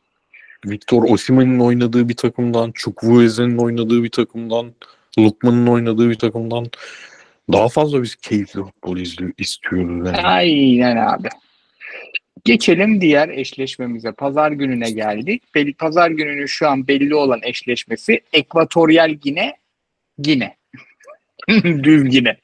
Victor 0.65 1.03
Osimhen'in 1.03 1.59
oynadığı 1.59 2.09
bir 2.09 2.15
takımdan, 2.15 2.71
Chukwueze'nin 2.71 3.57
oynadığı 3.57 4.03
bir 4.03 4.09
takımdan, 4.09 4.73
Lukman'ın 5.19 5.67
oynadığı 5.67 6.09
bir 6.09 6.15
takımdan 6.15 6.67
daha 7.51 7.69
fazla 7.69 8.03
biz 8.03 8.15
keyifli 8.15 8.63
futbol 8.63 8.97
izliyor, 8.97 9.31
istiyoruz. 9.37 10.07
Yani. 10.07 10.17
Aynen 10.17 10.97
abi. 10.97 11.27
Geçelim 12.45 13.01
diğer 13.01 13.29
eşleşmemize. 13.29 14.11
Pazar 14.11 14.51
gününe 14.51 14.91
geldik. 14.91 15.43
Belli, 15.55 15.73
Pazar 15.73 16.11
gününün 16.11 16.45
şu 16.45 16.67
an 16.67 16.87
belli 16.87 17.15
olan 17.15 17.39
eşleşmesi 17.43 18.21
Ekvatoryal 18.33 19.09
Gine, 19.09 19.55
Gine. 20.19 20.55
Düz 21.83 22.03
Gine. 22.03 22.37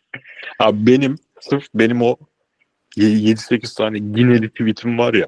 Abi 0.60 0.88
benim, 0.88 1.16
sırf 1.40 1.68
benim 1.76 2.02
o 2.02 2.18
7-8 2.98 3.78
tane 3.78 3.98
Gineli 3.98 4.50
tweetim 4.50 4.98
var 4.98 5.14
ya. 5.14 5.28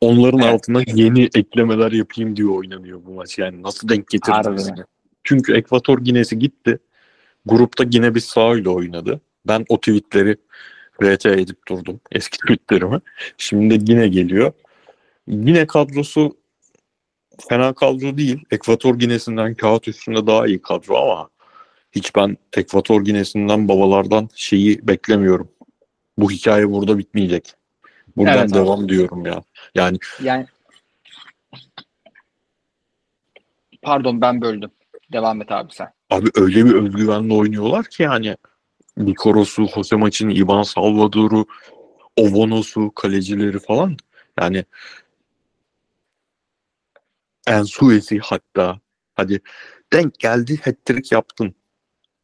Onların 0.00 0.40
Evet. 0.40 0.54
altına 0.54 0.82
yeni 0.86 1.28
eklemeler 1.34 1.92
yapayım 1.92 2.36
diye 2.36 2.48
oynanıyor 2.48 3.00
bu 3.06 3.10
maç. 3.10 3.38
Yani 3.38 3.62
nasıl 3.62 3.88
denk 3.88 4.08
getirdiniz? 4.08 4.70
Çünkü 5.24 5.54
Ekvator 5.56 5.98
Ginesi 5.98 6.38
gitti. 6.38 6.78
Grupta 7.46 7.84
Gine 7.84 8.14
Bissau 8.14 8.58
ile 8.58 8.68
oynadı. 8.68 9.20
Ben 9.48 9.64
o 9.68 9.80
tweetleri 9.80 10.36
RT 11.02 11.26
edip 11.26 11.68
durdum. 11.68 12.00
Eski 12.12 12.38
tweetlerimi. 12.38 13.00
Şimdi 13.38 13.74
de 13.74 13.84
Gine 13.84 14.08
geliyor. 14.08 14.52
Gine 15.28 15.66
kadrosu 15.66 16.36
fena 17.48 17.72
kadro 17.72 18.16
değil. 18.16 18.44
Ekvator 18.50 18.98
Ginesi'nden 18.98 19.54
kağıt 19.54 19.88
üstünde 19.88 20.26
daha 20.26 20.46
iyi 20.46 20.62
kadro 20.62 20.96
ama 20.96 21.28
hiç 21.92 22.16
ben 22.16 22.36
Ekvator 22.56 23.04
Ginesi'nden 23.04 23.68
babalardan 23.68 24.28
şeyi 24.34 24.88
beklemiyorum. 24.88 25.48
Bu 26.18 26.30
hikaye 26.30 26.70
burada 26.70 26.98
bitmeyecek. 26.98 27.54
Buradan 28.16 28.38
Evet 28.38 28.52
abi. 28.52 28.54
devam 28.54 28.88
diyorum 28.88 29.26
ya. 29.26 29.42
Yani 29.76 29.98
Yani 30.22 30.46
pardon 33.82 34.20
ben 34.20 34.40
böldüm. 34.40 34.70
Devam 35.12 35.42
et 35.42 35.52
abi 35.52 35.72
sen. 35.72 35.92
Abi 36.10 36.30
öyle 36.34 36.64
bir 36.64 36.74
özgüvenle 36.74 37.34
oynuyorlar 37.34 37.84
ki 37.84 38.02
yani 38.02 38.36
Nikoros'u, 38.96 39.68
Jose 39.68 39.96
Maç'ın, 39.96 40.28
Ivan 40.28 40.62
Salvador'u, 40.62 41.46
Ovonos'u, 42.16 42.92
kalecileri 42.94 43.58
falan. 43.58 43.96
Yani 44.40 44.64
Ensuesi 47.46 48.18
hatta. 48.18 48.80
Hadi 49.14 49.40
denk 49.92 50.18
geldi 50.18 50.60
hat-trick 50.64 51.14
yaptın. 51.14 51.54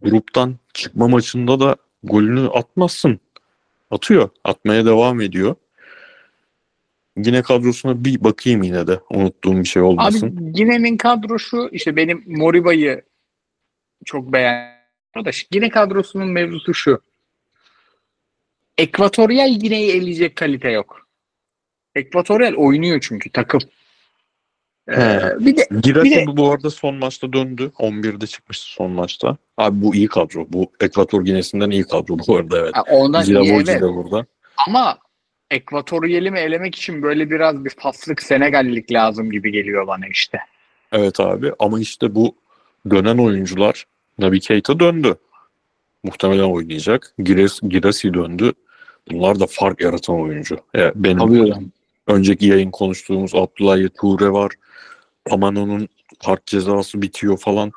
Gruptan 0.01 0.57
çıkma 0.75 1.09
maçında 1.09 1.61
da 1.61 1.77
golünü 2.03 2.49
atmazsın. 2.49 3.21
Atıyor. 3.91 4.29
Atmaya 4.45 4.87
devam 4.87 5.21
ediyor. 5.21 5.55
Yine 7.17 7.43
kadrosuna 7.43 8.05
bir 8.05 8.25
bakayım 8.25 8.63
yine 8.63 8.87
de. 8.87 9.01
Unuttuğum 9.11 9.61
bir 9.61 9.65
şey 9.65 9.83
Abi 9.83 9.87
olmasın. 9.87 10.53
Gine'nin 10.53 10.97
kadrosu 10.97 11.69
işte 11.73 11.97
benim 11.97 12.25
Moriba'yı 12.27 13.03
çok 14.05 14.33
beğendim. 14.33 15.25
da 15.25 15.31
Gine 15.51 15.69
kadrosunun 15.69 16.29
mevzusu 16.29 16.75
şu. 16.75 17.03
Ekvatoryal 18.79 19.59
Gine'yi 19.59 19.91
eleyecek 19.91 20.37
kalite 20.37 20.71
yok. 20.71 21.09
Ekvatoryal 21.95 22.55
oynuyor 22.55 22.99
çünkü 23.03 23.31
takım. 23.31 23.61
Ee, 24.89 25.01
He. 25.01 25.37
bir 25.39 25.57
de 25.57 25.69
Girasi 25.83 26.11
bir 26.11 26.17
de- 26.17 26.37
bu, 26.37 26.51
arada 26.51 26.71
son 26.71 26.95
maçta 26.95 27.33
döndü. 27.33 27.73
11'de 27.79 28.27
çıkmıştı 28.27 28.67
son 28.67 28.91
maçta. 28.91 29.37
Abi 29.57 29.83
bu 29.83 29.95
iyi 29.95 30.09
kadro. 30.09 30.47
Bu 30.49 30.73
Ekvator 30.81 31.25
Ginesi'nden 31.25 31.71
iyi 31.71 31.83
kadro 31.83 32.19
bu 32.29 32.37
arada 32.37 32.59
evet. 32.59 32.75
ondan 32.91 33.23
iyi 33.23 33.25
Zilavoci 33.25 33.73
evet. 33.73 33.83
burada. 33.83 34.27
Ama 34.67 34.99
Ekvatoryal'i 35.53 36.31
mi 36.31 36.39
elemek 36.39 36.75
için 36.75 37.03
böyle 37.03 37.31
biraz 37.31 37.65
bir 37.65 37.71
faslık 37.71 38.23
Senegallilik 38.23 38.93
lazım 38.93 39.31
gibi 39.31 39.53
geliyor 39.53 39.87
bana 39.87 40.07
işte. 40.07 40.39
Evet 40.93 41.21
abi 41.21 41.53
ama 41.59 41.81
işte 41.81 42.15
bu 42.15 42.37
dönen 42.91 43.19
oyuncular 43.19 43.85
Nabi 44.19 44.41
Keita 44.41 44.81
döndü. 44.81 45.15
Muhtemelen 46.05 46.43
oynayacak. 46.43 47.15
Gires, 47.19 47.61
Girasi 47.63 48.15
döndü. 48.15 48.53
Bunlar 49.11 49.41
da 49.41 49.47
fark 49.51 49.81
yaratan 49.81 50.21
oyuncu. 50.21 50.59
Yani 50.75 50.93
benim 50.95 51.19
Tabii 51.19 51.55
önceki 52.07 52.47
yayın 52.47 52.71
konuştuğumuz 52.71 53.35
Abdullah 53.35 53.89
Ture 54.01 54.31
var. 54.31 54.53
Pamano'nun 55.25 55.89
park 56.21 56.47
cezası 56.47 57.03
bitiyor 57.03 57.39
falan. 57.39 57.73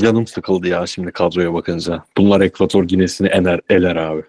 Canım 0.00 0.26
sıkıldı 0.26 0.68
ya 0.68 0.86
şimdi 0.86 1.12
kadroya 1.12 1.54
bakınca. 1.54 2.04
Bunlar 2.16 2.40
Ekvator 2.40 2.84
Ginesi'ni 2.84 3.28
ener, 3.28 3.60
eler 3.68 3.96
abi. 3.96 4.22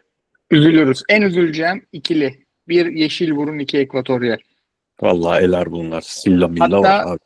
Üzülürüz. 0.51 1.03
En 1.09 1.21
üzüleceğim 1.21 1.85
ikili. 1.91 2.44
Bir 2.67 2.85
yeşil 2.85 3.35
burun, 3.35 3.59
iki 3.59 3.77
ekvatoryal. 3.77 4.37
Vallahi 5.01 5.43
eler 5.43 5.71
bunlar. 5.71 6.01
Silla 6.01 6.47
milla 6.47 6.63
Hatta- 6.65 6.81
var 6.81 7.13
abi. 7.13 7.19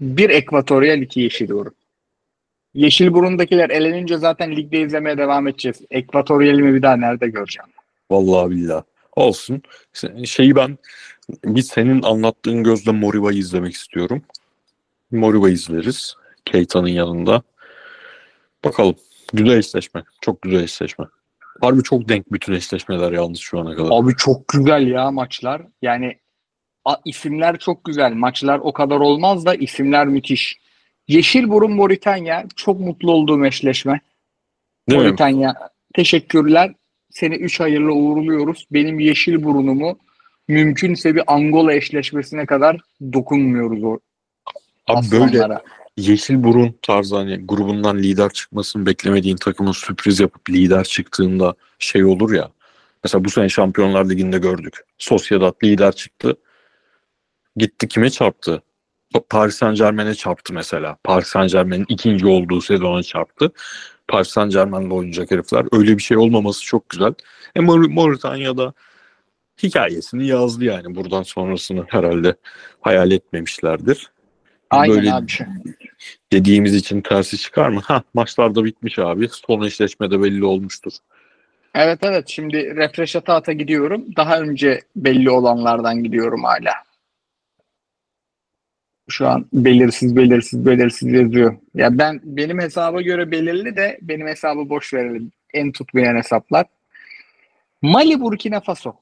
Bir 0.00 0.30
ekvatoryal, 0.30 1.02
iki 1.02 1.20
yeşil 1.20 1.48
burun. 1.48 1.74
Yeşil 2.74 3.12
burundakiler 3.12 3.70
elenince 3.70 4.18
zaten 4.18 4.56
ligde 4.56 4.80
izlemeye 4.80 5.18
devam 5.18 5.48
edeceğiz. 5.48 5.80
Ekvatoryalimi 5.90 6.74
bir 6.74 6.82
daha 6.82 6.96
nerede 6.96 7.28
göreceğim? 7.28 7.68
Vallahi 8.10 8.50
billah. 8.50 8.82
Olsun. 9.16 9.62
Şeyi 10.24 10.56
ben 10.56 10.78
bir 11.44 11.62
senin 11.62 12.02
anlattığın 12.02 12.64
gözle 12.64 12.92
Moriba'yı 12.92 13.38
izlemek 13.38 13.74
istiyorum. 13.74 14.22
Moriba 15.10 15.50
izleriz. 15.50 16.14
Keita'nın 16.44 16.88
yanında. 16.88 17.42
Bakalım. 18.64 18.94
Güzel 19.32 19.58
eşleşme. 19.58 20.02
Çok 20.20 20.42
güzel 20.42 20.62
eşleşme. 20.62 21.04
Harbi 21.60 21.82
çok 21.82 22.08
denk 22.08 22.32
bütün 22.32 22.52
eşleşmeler 22.52 23.12
yalnız 23.12 23.38
şu 23.38 23.60
ana 23.60 23.76
kadar. 23.76 23.88
Abi 23.92 24.16
çok 24.16 24.48
güzel 24.48 24.86
ya 24.86 25.10
maçlar. 25.10 25.62
Yani 25.82 26.18
a- 26.84 27.00
isimler 27.04 27.58
çok 27.58 27.84
güzel. 27.84 28.12
Maçlar 28.12 28.58
o 28.58 28.72
kadar 28.72 28.96
olmaz 28.96 29.46
da 29.46 29.54
isimler 29.54 30.06
müthiş. 30.06 30.58
Yeşil 31.08 31.48
burun 31.48 31.72
Moritanya. 31.72 32.44
Çok 32.56 32.80
mutlu 32.80 33.12
olduğum 33.12 33.44
eşleşme. 33.44 34.00
Değil 34.88 35.00
mi? 35.00 35.06
Moritanya 35.06 35.54
teşekkürler. 35.94 36.74
Seni 37.10 37.34
üç 37.34 37.60
hayırlı 37.60 37.92
uğurluyoruz. 37.92 38.66
Benim 38.70 39.00
yeşil 39.00 39.42
burunumu 39.42 39.98
mümkünse 40.48 41.14
bir 41.14 41.22
Angola 41.26 41.74
eşleşmesine 41.74 42.46
kadar 42.46 42.80
dokunmuyoruz 43.12 43.84
o 43.84 43.98
Abi 44.86 45.06
böyle 45.10 45.24
aslanlara. 45.24 45.62
Yeşil 46.00 46.44
burun 46.44 46.74
tarzı 46.82 47.16
hani 47.16 47.46
grubundan 47.46 47.98
lider 47.98 48.30
çıkmasını 48.32 48.86
beklemediğin 48.86 49.36
takımın 49.36 49.72
sürpriz 49.72 50.20
yapıp 50.20 50.50
lider 50.50 50.84
çıktığında 50.84 51.54
şey 51.78 52.04
olur 52.04 52.32
ya. 52.32 52.50
Mesela 53.04 53.24
bu 53.24 53.30
sene 53.30 53.48
Şampiyonlar 53.48 54.10
Ligi'nde 54.10 54.38
gördük. 54.38 54.80
Sociedad 54.98 55.54
lider 55.64 55.92
çıktı. 55.92 56.36
Gitti 57.56 57.88
kime 57.88 58.10
çarptı? 58.10 58.62
Paris 59.30 59.54
Saint 59.54 59.78
Germain'e 59.78 60.14
çarptı 60.14 60.54
mesela. 60.54 60.96
Paris 61.04 61.28
Saint 61.28 61.52
Germain'in 61.52 61.86
ikinci 61.88 62.26
olduğu 62.26 62.60
sezona 62.60 63.02
çarptı. 63.02 63.52
Paris 64.08 64.28
Saint 64.28 64.52
Germain'de 64.52 64.94
oynayacak 64.94 65.30
herifler. 65.30 65.66
Öyle 65.72 65.98
bir 65.98 66.02
şey 66.02 66.16
olmaması 66.16 66.64
çok 66.64 66.88
güzel. 66.88 67.14
E 67.56 67.60
Mor- 67.60 67.92
Moritanya'da 67.92 68.72
hikayesini 69.62 70.26
yazdı 70.26 70.64
yani. 70.64 70.94
Buradan 70.96 71.22
sonrasını 71.22 71.84
herhalde 71.88 72.34
hayal 72.80 73.10
etmemişlerdir. 73.10 74.10
Aynen 74.70 74.96
Böyle 74.96 75.12
abi. 75.12 75.26
Dediğimiz 76.32 76.74
için 76.74 77.00
tersi 77.00 77.38
çıkar 77.38 77.68
mı? 77.68 77.80
Ha 77.84 78.02
maçlar 78.14 78.54
da 78.54 78.64
bitmiş 78.64 78.98
abi. 78.98 79.28
Son 79.28 79.62
eşleşmede 79.62 80.22
belli 80.22 80.44
olmuştur. 80.44 80.92
Evet 81.74 81.98
evet 82.02 82.28
şimdi 82.28 82.76
refresh 82.76 83.16
ata 83.16 83.34
ata 83.34 83.52
gidiyorum. 83.52 84.04
Daha 84.16 84.40
önce 84.40 84.80
belli 84.96 85.30
olanlardan 85.30 86.02
gidiyorum 86.02 86.44
hala. 86.44 86.72
Şu 89.08 89.28
an 89.28 89.46
belirsiz 89.52 90.16
belirsiz 90.16 90.66
belirsiz 90.66 91.12
yazıyor. 91.12 91.56
Ya 91.74 91.98
ben 91.98 92.20
benim 92.24 92.60
hesaba 92.60 93.02
göre 93.02 93.30
belirli 93.30 93.76
de 93.76 93.98
benim 94.02 94.26
hesabı 94.26 94.68
boş 94.68 94.94
verelim. 94.94 95.32
En 95.54 95.72
tutmayan 95.72 96.16
hesaplar. 96.16 96.66
Mali 97.82 98.20
Burkina 98.20 98.60
Faso. 98.60 98.94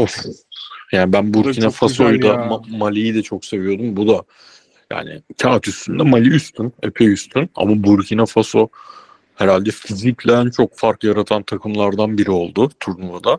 Of. 0.00 0.16
Yani 0.92 1.12
ben 1.12 1.34
Burkina 1.34 1.70
Faso'yu 1.70 2.22
da. 2.22 2.26
Ma- 2.26 2.78
Mali'yi 2.78 3.14
de 3.14 3.22
çok 3.22 3.44
seviyordum. 3.44 3.96
Bu 3.96 4.08
da 4.08 4.22
yani 4.92 5.22
kağıt 5.42 5.68
üstünde 5.68 6.02
Mali 6.02 6.28
üstün. 6.28 6.72
Epey 6.82 7.12
üstün. 7.12 7.50
Ama 7.54 7.84
Burkina 7.84 8.26
Faso 8.26 8.68
herhalde 9.34 9.70
fizikle 9.70 10.32
en 10.32 10.50
çok 10.50 10.78
fark 10.78 11.04
yaratan 11.04 11.42
takımlardan 11.42 12.18
biri 12.18 12.30
oldu 12.30 12.70
turnuvada. 12.80 13.38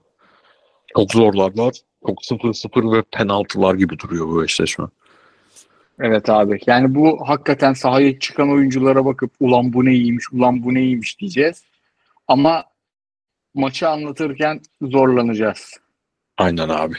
Çok 0.97 1.11
zorlarlar. 1.11 1.73
Çok 2.07 2.23
0-0 2.23 2.97
ve 2.97 3.03
penaltılar 3.11 3.75
gibi 3.75 3.99
duruyor 3.99 4.27
bu 4.27 4.43
eşleşme. 4.43 4.85
Evet 5.99 6.29
abi. 6.29 6.59
Yani 6.67 6.95
bu 6.95 7.29
hakikaten 7.29 7.73
sahaya 7.73 8.19
çıkan 8.19 8.51
oyunculara 8.51 9.05
bakıp 9.05 9.31
ulan 9.39 9.73
bu 9.73 9.85
ne 9.85 9.93
iyiymiş, 9.93 10.25
ulan 10.33 10.63
bu 10.63 10.73
ne 10.73 10.81
iyiymiş 10.81 11.19
diyeceğiz. 11.19 11.63
Ama 12.27 12.63
maçı 13.53 13.89
anlatırken 13.89 14.61
zorlanacağız. 14.81 15.79
Aynen 16.41 16.69
abi. 16.69 16.95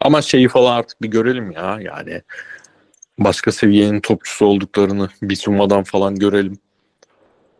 Ama 0.00 0.22
şeyi 0.22 0.48
falan 0.48 0.76
artık 0.76 1.02
bir 1.02 1.08
görelim 1.08 1.50
ya. 1.50 1.78
Yani 1.80 2.22
başka 3.18 3.52
seviyenin 3.52 4.00
topçusu 4.00 4.46
olduklarını 4.46 5.08
bir 5.22 5.36
sunmadan 5.36 5.82
falan 5.84 6.14
görelim. 6.14 6.58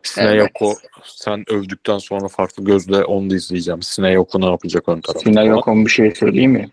Sinayoko 0.02 0.66
Evet. 0.66 0.78
sen 1.04 1.44
övdükten 1.50 1.98
sonra 1.98 2.28
farklı 2.28 2.64
gözle 2.64 3.04
onu 3.04 3.30
da 3.30 3.34
izleyeceğim. 3.34 3.82
Sinayoko 3.82 4.40
ne 4.40 4.46
yapacak 4.46 4.88
ön 4.88 5.00
tarafta? 5.00 5.30
Sinayoko'm 5.30 5.84
bir 5.84 5.90
şey 5.90 6.14
söyleyeyim 6.14 6.50
mi? 6.50 6.70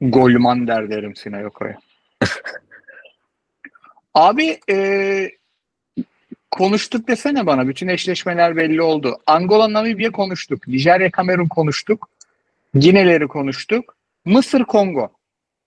Golman 0.00 0.66
der 0.66 0.90
derim 0.90 1.16
Sinayoko'ya. 1.16 1.78
Abi 4.14 4.60
e, 4.70 5.30
konuştuk 6.50 7.08
desene 7.08 7.46
bana. 7.46 7.68
Bütün 7.68 7.88
eşleşmeler 7.88 8.56
belli 8.56 8.82
oldu. 8.82 9.18
Angola, 9.26 9.72
Namibya 9.72 10.12
konuştuk. 10.12 10.68
Nijerya, 10.68 11.10
Kamerun 11.10 11.48
konuştuk. 11.48 12.08
Gineleri 12.74 13.28
konuştuk. 13.28 13.96
Mısır, 14.24 14.64
Kongo. 14.64 15.08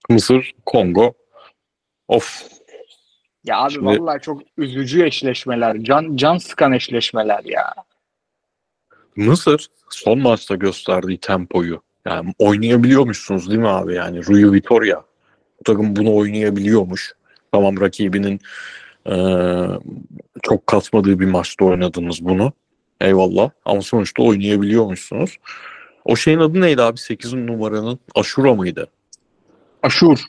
Mısır, 0.10 0.54
Kongo. 0.66 1.14
Of. 2.08 2.44
Ya 3.44 3.58
abi 3.58 3.74
Şimdi- 3.74 3.86
vallahi 3.86 4.22
çok 4.22 4.42
üzücü 4.58 5.06
eşleşmeler. 5.06 5.78
Can 5.84 6.16
can 6.16 6.38
sıkan 6.38 6.72
eşleşmeler 6.72 7.44
ya. 7.44 7.74
Mısır 9.16 9.68
son 9.90 10.20
maçta 10.20 10.56
gösterdiği 10.56 11.18
tempoyu 11.18 11.82
Yani 12.06 12.34
oynayabiliyormuşsunuz 12.40 13.50
değil 13.50 13.60
mi 13.60 13.68
abi? 13.68 13.96
Yani 13.96 14.26
Rui 14.26 14.52
Vitoria. 14.52 15.02
Bu 15.60 15.64
takım 15.64 15.96
bunu 15.96 16.16
oynayabiliyormuş. 16.16 17.14
Tamam 17.52 17.82
rakibinin 17.82 18.40
e, 19.10 19.16
çok 20.44 20.68
katmadığı 20.68 21.20
bir 21.20 21.26
maçta 21.26 21.66
oynadınız 21.66 22.26
bunu. 22.26 22.54
Eyvallah. 23.02 23.50
Ama 23.66 23.82
sonuçta 23.82 24.24
oynayabiliyormuşsunuz. 24.24 25.38
O 26.06 26.16
şeyin 26.16 26.40
adı 26.40 26.62
neydi 26.62 26.82
abi? 26.82 26.98
8 26.98 27.34
numaranın 27.34 28.00
Aşura 28.16 28.54
mıydı? 28.54 28.88
Aşur. 29.84 30.20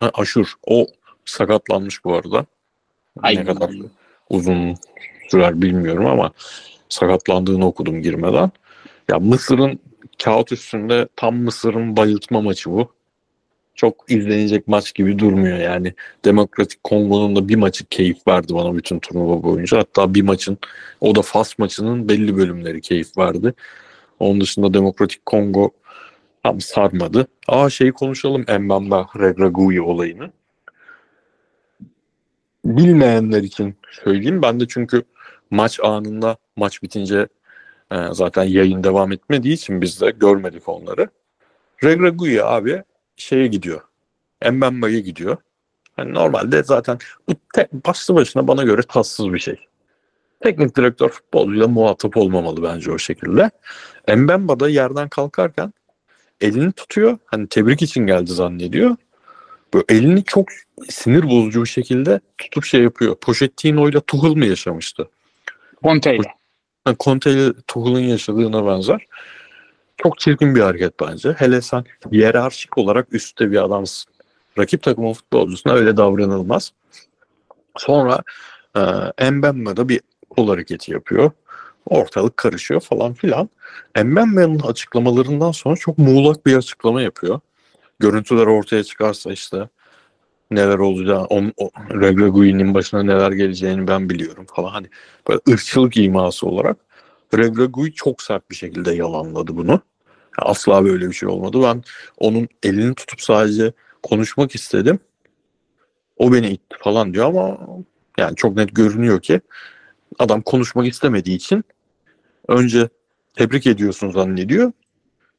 Ha, 0.00 0.10
Aşur. 0.14 0.54
O 0.66 0.86
sakatlanmış 1.24 2.04
bu 2.04 2.14
arada. 2.14 2.46
Ay. 3.22 3.36
Ne 3.36 3.44
kadar 3.44 3.70
uzun 4.30 4.74
sürer 5.30 5.62
bilmiyorum 5.62 6.06
ama 6.06 6.30
sakatlandığını 6.88 7.66
okudum 7.66 8.02
girmeden. 8.02 8.50
Ya 9.08 9.18
Mısır'ın 9.18 9.78
kağıt 10.24 10.52
üstünde 10.52 11.08
tam 11.16 11.36
Mısır'ın 11.36 11.96
bayıltma 11.96 12.40
maçı 12.40 12.70
bu. 12.70 12.92
Çok 13.74 14.04
izlenecek 14.08 14.68
maç 14.68 14.94
gibi 14.94 15.18
durmuyor 15.18 15.58
yani. 15.58 15.94
Demokratik 16.24 16.84
Kongo'nun 16.84 17.36
da 17.36 17.48
bir 17.48 17.56
maçı 17.56 17.84
keyif 17.84 18.28
verdi 18.28 18.54
bana 18.54 18.76
bütün 18.76 18.98
turnuva 18.98 19.42
boyunca. 19.42 19.78
Hatta 19.78 20.14
bir 20.14 20.22
maçın 20.22 20.58
o 21.00 21.14
da 21.14 21.22
Fas 21.22 21.58
maçının 21.58 22.08
belli 22.08 22.36
bölümleri 22.36 22.80
keyif 22.80 23.18
verdi. 23.18 23.54
Onun 24.20 24.40
dışında 24.40 24.74
Demokratik 24.74 25.26
Kongo 25.26 25.70
tam 26.42 26.60
sarmadı. 26.60 27.26
Aa 27.48 27.70
şeyi 27.70 27.92
konuşalım 27.92 28.44
Mbamba 28.60 29.08
Regragui 29.18 29.80
olayını. 29.80 30.30
Bilmeyenler 32.64 33.42
için 33.42 33.76
söyleyeyim. 34.04 34.42
Ben 34.42 34.60
de 34.60 34.68
çünkü 34.68 35.02
maç 35.50 35.80
anında 35.80 36.36
maç 36.56 36.82
bitince 36.82 37.28
e, 37.92 37.96
zaten 38.12 38.44
yayın 38.44 38.84
devam 38.84 39.12
etmediği 39.12 39.54
için 39.54 39.80
biz 39.80 40.00
de 40.00 40.10
görmedik 40.10 40.68
onları. 40.68 41.08
Regragui 41.84 42.44
abi 42.44 42.82
şeye 43.16 43.46
gidiyor. 43.46 43.80
Mbamba'ya 44.52 44.98
gidiyor. 44.98 45.36
Hani 45.96 46.14
normalde 46.14 46.62
zaten 46.62 46.98
bu 47.28 47.32
te- 47.54 47.68
başlı 47.86 48.14
başına 48.14 48.48
bana 48.48 48.62
göre 48.62 48.82
tatsız 48.82 49.32
bir 49.32 49.38
şey. 49.38 49.69
Teknik 50.42 50.76
direktör 50.76 51.08
futbolcuyla 51.08 51.68
muhatap 51.68 52.16
olmamalı 52.16 52.62
bence 52.62 52.92
o 52.92 52.98
şekilde. 52.98 53.50
Mbamba 54.16 54.60
da 54.60 54.68
yerden 54.68 55.08
kalkarken 55.08 55.72
elini 56.40 56.72
tutuyor. 56.72 57.18
Hani 57.24 57.48
tebrik 57.48 57.82
için 57.82 58.06
geldi 58.06 58.32
zannediyor. 58.32 58.96
Böyle 59.74 59.84
elini 59.88 60.24
çok 60.24 60.48
sinir 60.88 61.22
bozucu 61.22 61.62
bir 61.62 61.68
şekilde 61.68 62.20
tutup 62.38 62.64
şey 62.64 62.82
yapıyor. 62.82 63.14
Pochettino 63.14 63.88
ile 63.88 64.00
Tuchel 64.00 64.36
mi 64.36 64.46
yaşamıştı? 64.46 65.08
Conte 65.82 66.16
ile. 66.16 66.34
Yani 66.86 66.96
Conte 67.00 67.32
ile 67.32 67.52
Tuchel'ın 67.66 68.00
yaşadığına 68.00 68.66
benzer. 68.66 69.06
Çok 69.96 70.18
çirkin 70.18 70.54
bir 70.54 70.60
hareket 70.60 71.00
bence. 71.00 71.32
Hele 71.32 71.60
sen 71.60 71.84
hiyerarşik 72.12 72.78
olarak 72.78 73.14
üstte 73.14 73.50
bir 73.50 73.64
adamsın. 73.64 74.12
Rakip 74.58 74.82
takımın 74.82 75.12
futbolcusuna 75.12 75.72
öyle 75.72 75.96
davranılmaz. 75.96 76.72
Sonra 77.76 78.22
e, 79.20 79.30
Mbembe 79.30 79.76
de 79.76 79.88
bir 79.88 80.00
kol 80.30 80.48
hareketi 80.48 80.92
yapıyor. 80.92 81.30
Ortalık 81.86 82.36
karışıyor 82.36 82.80
falan 82.80 83.14
filan. 83.14 83.50
Mbembe'nin 83.96 84.58
açıklamalarından 84.58 85.52
sonra 85.52 85.76
çok 85.76 85.98
muğlak 85.98 86.46
bir 86.46 86.56
açıklama 86.56 87.02
yapıyor. 87.02 87.40
Görüntüler 87.98 88.46
ortaya 88.46 88.84
çıkarsa 88.84 89.32
işte 89.32 89.68
neler 90.50 90.78
olacağı, 90.78 91.24
on, 91.24 91.52
o, 91.56 91.70
Regragui'nin 91.90 92.74
başına 92.74 93.02
neler 93.02 93.32
geleceğini 93.32 93.88
ben 93.88 94.10
biliyorum 94.10 94.46
falan. 94.54 94.70
Hani 94.70 94.86
böyle 95.28 95.40
ırkçılık 95.48 95.96
iması 95.96 96.46
olarak 96.46 96.76
Regragui 97.34 97.92
çok 97.92 98.22
sert 98.22 98.50
bir 98.50 98.56
şekilde 98.56 98.92
yalanladı 98.92 99.56
bunu. 99.56 99.80
Asla 100.38 100.84
böyle 100.84 101.08
bir 101.08 101.12
şey 101.12 101.28
olmadı. 101.28 101.58
Ben 101.62 101.82
onun 102.18 102.48
elini 102.62 102.94
tutup 102.94 103.20
sadece 103.20 103.72
konuşmak 104.02 104.54
istedim. 104.54 104.98
O 106.16 106.32
beni 106.32 106.48
itti 106.48 106.76
falan 106.80 107.14
diyor 107.14 107.26
ama 107.26 107.58
yani 108.18 108.36
çok 108.36 108.56
net 108.56 108.74
görünüyor 108.74 109.20
ki 109.20 109.40
adam 110.20 110.42
konuşmak 110.42 110.86
istemediği 110.86 111.36
için 111.36 111.64
önce 112.48 112.88
tebrik 113.34 113.66
ediyorsun 113.66 114.10
zannediyor. 114.10 114.72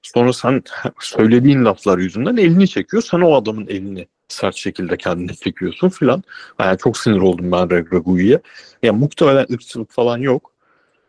Sonra 0.01 0.33
sen 0.33 0.63
söylediğin 0.99 1.65
laflar 1.65 1.97
yüzünden 1.97 2.37
elini 2.37 2.67
çekiyor. 2.67 3.03
Sen 3.03 3.21
o 3.21 3.35
adamın 3.35 3.67
elini 3.67 4.07
sert 4.27 4.55
şekilde 4.55 4.97
kendine 4.97 5.33
çekiyorsun 5.33 5.89
filan. 5.89 6.23
Yani 6.59 6.77
çok 6.77 6.97
sinir 6.97 7.21
oldum 7.21 7.51
ben 7.51 7.69
Regragui'ye. 7.69 8.41
Yani 8.83 8.99
muhtemelen 8.99 9.45
ırkçılık 9.51 9.91
falan 9.91 10.17
yok. 10.17 10.51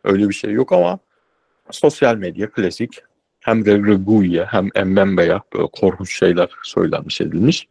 Öyle 0.05 0.29
bir 0.29 0.35
şey 0.35 0.53
yok 0.53 0.73
ama 0.73 0.99
sosyal 1.71 2.17
medya 2.17 2.51
klasik. 2.51 3.03
Hem 3.41 3.67
Regragui'ye 3.67 4.45
hem 4.45 4.65
Mbembe'ye 4.65 5.41
böyle 5.55 5.69
korkunç 5.73 6.19
şeyler 6.19 6.51
söylenmiş 6.63 7.21
edilmiş. 7.21 7.69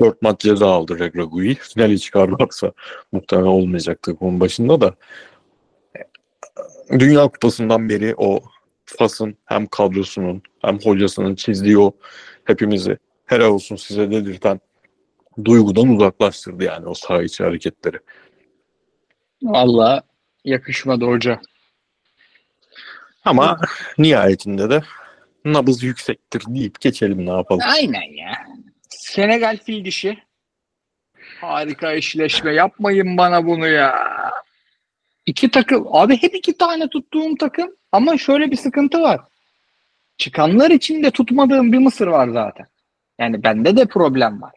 Dört 0.00 0.22
maç 0.22 0.40
ceza 0.40 0.66
aldı 0.66 0.98
Regragui. 0.98 1.54
Finali 1.54 2.00
çıkarlarsa 2.00 2.72
muhtemelen 3.12 3.46
olmayacaktı 3.46 4.16
bunun 4.20 4.40
başında 4.40 4.80
da. 4.80 4.94
Dünya 6.90 7.28
Kupası'ndan 7.28 7.88
beri 7.88 8.14
o 8.16 8.40
Fas'ın 8.84 9.38
hem 9.44 9.66
kadrosunun 9.66 10.42
hem 10.62 10.78
hocasının 10.78 11.34
çizdiği 11.34 11.78
o 11.78 11.92
hepimizi 12.44 12.98
helal 13.26 13.50
olsun 13.50 13.76
size 13.76 14.10
dedirten 14.10 14.60
duygudan 15.44 15.88
uzaklaştırdı 15.88 16.64
yani 16.64 16.88
o 16.88 16.94
saha 16.94 17.22
içi 17.22 17.44
hareketleri. 17.44 17.98
Valla 19.42 20.02
yakışmadı 20.44 21.04
hoca. 21.04 21.40
Ama 23.24 23.60
nihayetinde 23.98 24.70
de 24.70 24.82
nabız 25.44 25.82
yüksektir 25.82 26.42
deyip 26.48 26.80
geçelim 26.80 27.26
ne 27.26 27.30
yapalım. 27.30 27.62
Aynen 27.76 28.16
ya. 28.16 28.32
Senegal 28.88 29.58
fil 29.58 29.84
dişi. 29.84 30.18
Harika 31.40 31.92
eşleşme. 31.92 32.54
Yapmayın 32.54 33.16
bana 33.16 33.46
bunu 33.46 33.68
ya. 33.68 34.15
İki 35.26 35.50
takım. 35.50 35.86
Abi 35.90 36.22
hep 36.22 36.34
iki 36.34 36.58
tane 36.58 36.88
tuttuğum 36.88 37.36
takım. 37.40 37.70
Ama 37.92 38.18
şöyle 38.18 38.50
bir 38.50 38.56
sıkıntı 38.56 39.02
var. 39.02 39.20
Çıkanlar 40.18 40.70
için 40.70 41.02
de 41.02 41.10
tutmadığım 41.10 41.72
bir 41.72 41.78
Mısır 41.78 42.06
var 42.06 42.28
zaten. 42.28 42.66
Yani 43.20 43.42
bende 43.42 43.76
de 43.76 43.86
problem 43.86 44.42
var. 44.42 44.52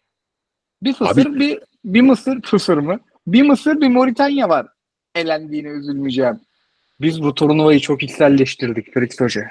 Bir 0.84 0.94
Fısır, 0.94 1.26
Abi- 1.26 1.40
bir, 1.40 1.60
bir 1.86 2.02
Mısır, 2.02 2.42
Fısır 2.46 2.78
mı? 2.78 3.00
Bir 3.28 3.42
Mısır, 3.42 3.82
bir 3.82 3.88
Moritanya 3.88 4.50
var. 4.50 4.68
Elendiğine 5.16 5.68
üzülmeyeceğim. 5.68 6.40
Biz 7.02 7.24
bu 7.24 7.36
turnuvayı 7.36 7.80
çok 7.80 8.04
içselleştirdik 8.04 8.94
Fritz 8.94 9.22
Hoca. 9.22 9.48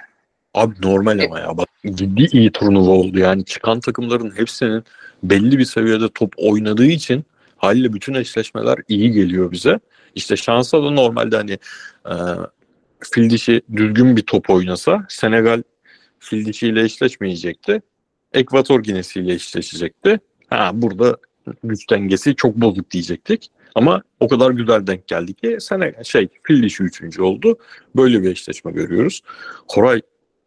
Abi 0.55 0.75
normal 0.83 1.25
ama 1.25 1.41
ya 1.41 1.57
bak 1.57 1.69
ciddi 1.95 2.29
iyi 2.33 2.53
turnuva 2.53 2.91
oldu 2.91 3.19
yani 3.19 3.45
çıkan 3.45 3.81
takımların 3.81 4.37
hepsinin 4.37 4.85
belli 5.23 5.59
bir 5.59 5.65
seviyede 5.65 6.09
top 6.09 6.33
oynadığı 6.37 6.87
için 6.87 7.25
haliyle 7.57 7.93
bütün 7.93 8.15
eşleşmeler 8.15 8.79
iyi 8.89 9.13
geliyor 9.13 9.53
bize. 9.53 9.81
İşte 10.15 10.37
şansa 10.37 10.83
da 10.83 10.91
normalde 10.91 11.37
hani 11.37 11.59
e, 12.07 12.15
fil 13.01 13.31
dişi 13.31 13.63
düzgün 13.77 14.17
bir 14.17 14.23
top 14.23 14.51
oynasa 14.51 15.07
Senegal 15.09 15.63
fil 16.19 16.47
dişiyle 16.47 16.83
eşleşmeyecekti. 16.83 17.83
Ekvator 18.33 18.83
Ginesi'yle 18.83 19.33
eşleşecekti. 19.33 20.21
Ha 20.51 20.71
burada 20.75 21.17
güç 21.65 21.91
dengesi 21.91 22.35
çok 22.37 22.57
bozuk 22.57 22.91
diyecektik. 22.91 23.51
Ama 23.75 24.03
o 24.21 24.29
kadar 24.29 24.51
güzel 24.51 24.87
denk 24.87 25.09
geldi 25.09 25.35
ki 25.35 25.57
Senegal 25.61 26.05
şey 26.05 26.29
fil 26.43 26.63
dişi 26.63 26.83
üçüncü 26.83 27.23
oldu. 27.23 27.59
Böyle 27.97 28.23
bir 28.23 28.31
eşleşme 28.31 28.73
görüyoruz. 28.73 29.23
Koray 29.69 30.01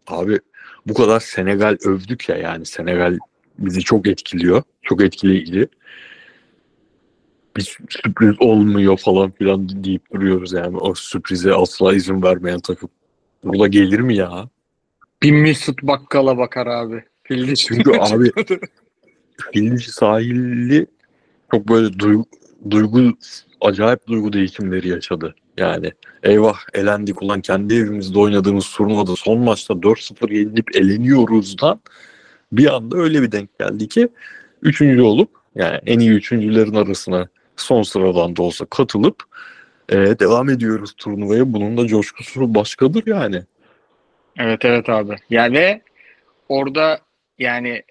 Abi 0.07 0.39
bu 0.87 0.93
kadar 0.93 1.19
Senegal 1.19 1.77
övdük 1.85 2.29
ya 2.29 2.37
yani 2.37 2.65
Senegal 2.65 3.17
bizi 3.59 3.81
çok 3.81 4.07
etkiliyor. 4.07 4.63
Çok 4.81 5.01
etkileyici. 5.01 5.67
Bir 7.57 7.77
sürpriz 7.89 8.35
olmuyor 8.39 8.97
falan 8.97 9.31
filan 9.31 9.83
deyip 9.83 10.13
duruyoruz 10.13 10.53
yani. 10.53 10.77
O 10.77 10.95
sürprize 10.95 11.53
asla 11.53 11.95
izin 11.95 12.23
vermeyen 12.23 12.59
takım. 12.59 12.89
Burada 13.43 13.67
gelir 13.67 13.99
mi 13.99 14.15
ya? 14.15 14.49
Bir 15.23 15.31
Mesut 15.31 15.83
Bakkal'a 15.83 16.37
bakar 16.37 16.67
abi. 16.67 17.03
Fil 17.23 17.47
dişi. 17.47 17.67
Çünkü 17.67 17.91
abi 17.91 18.31
Fildici 19.53 19.91
sahilli 19.91 20.87
çok 21.51 21.69
böyle 21.69 21.99
duygu, 21.99 22.25
duygu 22.69 23.13
acayip 23.61 24.07
duygu 24.07 24.33
değişimleri 24.33 24.87
yaşadı. 24.87 25.35
Yani 25.57 25.91
eyvah 26.23 26.57
elendik 26.73 27.21
ulan 27.21 27.41
kendi 27.41 27.75
evimizde 27.75 28.19
oynadığımız 28.19 28.69
turnuvada 28.69 29.15
son 29.15 29.39
maçta 29.39 29.73
4-0 29.73 30.33
yenilip 30.33 30.75
eleniyoruzdan 30.75 31.81
bir 32.51 32.75
anda 32.75 32.97
öyle 32.97 33.21
bir 33.21 33.31
denk 33.31 33.59
geldi 33.59 33.87
ki 33.87 34.07
üçüncü 34.61 35.01
olup 35.01 35.29
yani 35.55 35.79
en 35.85 35.99
iyi 35.99 36.11
üçüncülerin 36.11 36.75
arasına 36.75 37.27
son 37.61 37.83
sıradan 37.83 38.35
da 38.35 38.43
olsa 38.43 38.65
katılıp 38.65 39.23
e, 39.89 39.95
devam 39.95 40.49
ediyoruz 40.49 40.93
turnuvaya. 40.97 41.53
Bunun 41.53 41.77
da 41.77 41.87
coşkusu 41.87 42.55
başkadır 42.55 43.07
yani. 43.07 43.43
Evet 44.39 44.65
evet 44.65 44.89
abi. 44.89 45.15
Yani 45.29 45.53
ve 45.53 45.81
orada 46.49 46.99
yani 47.39 47.83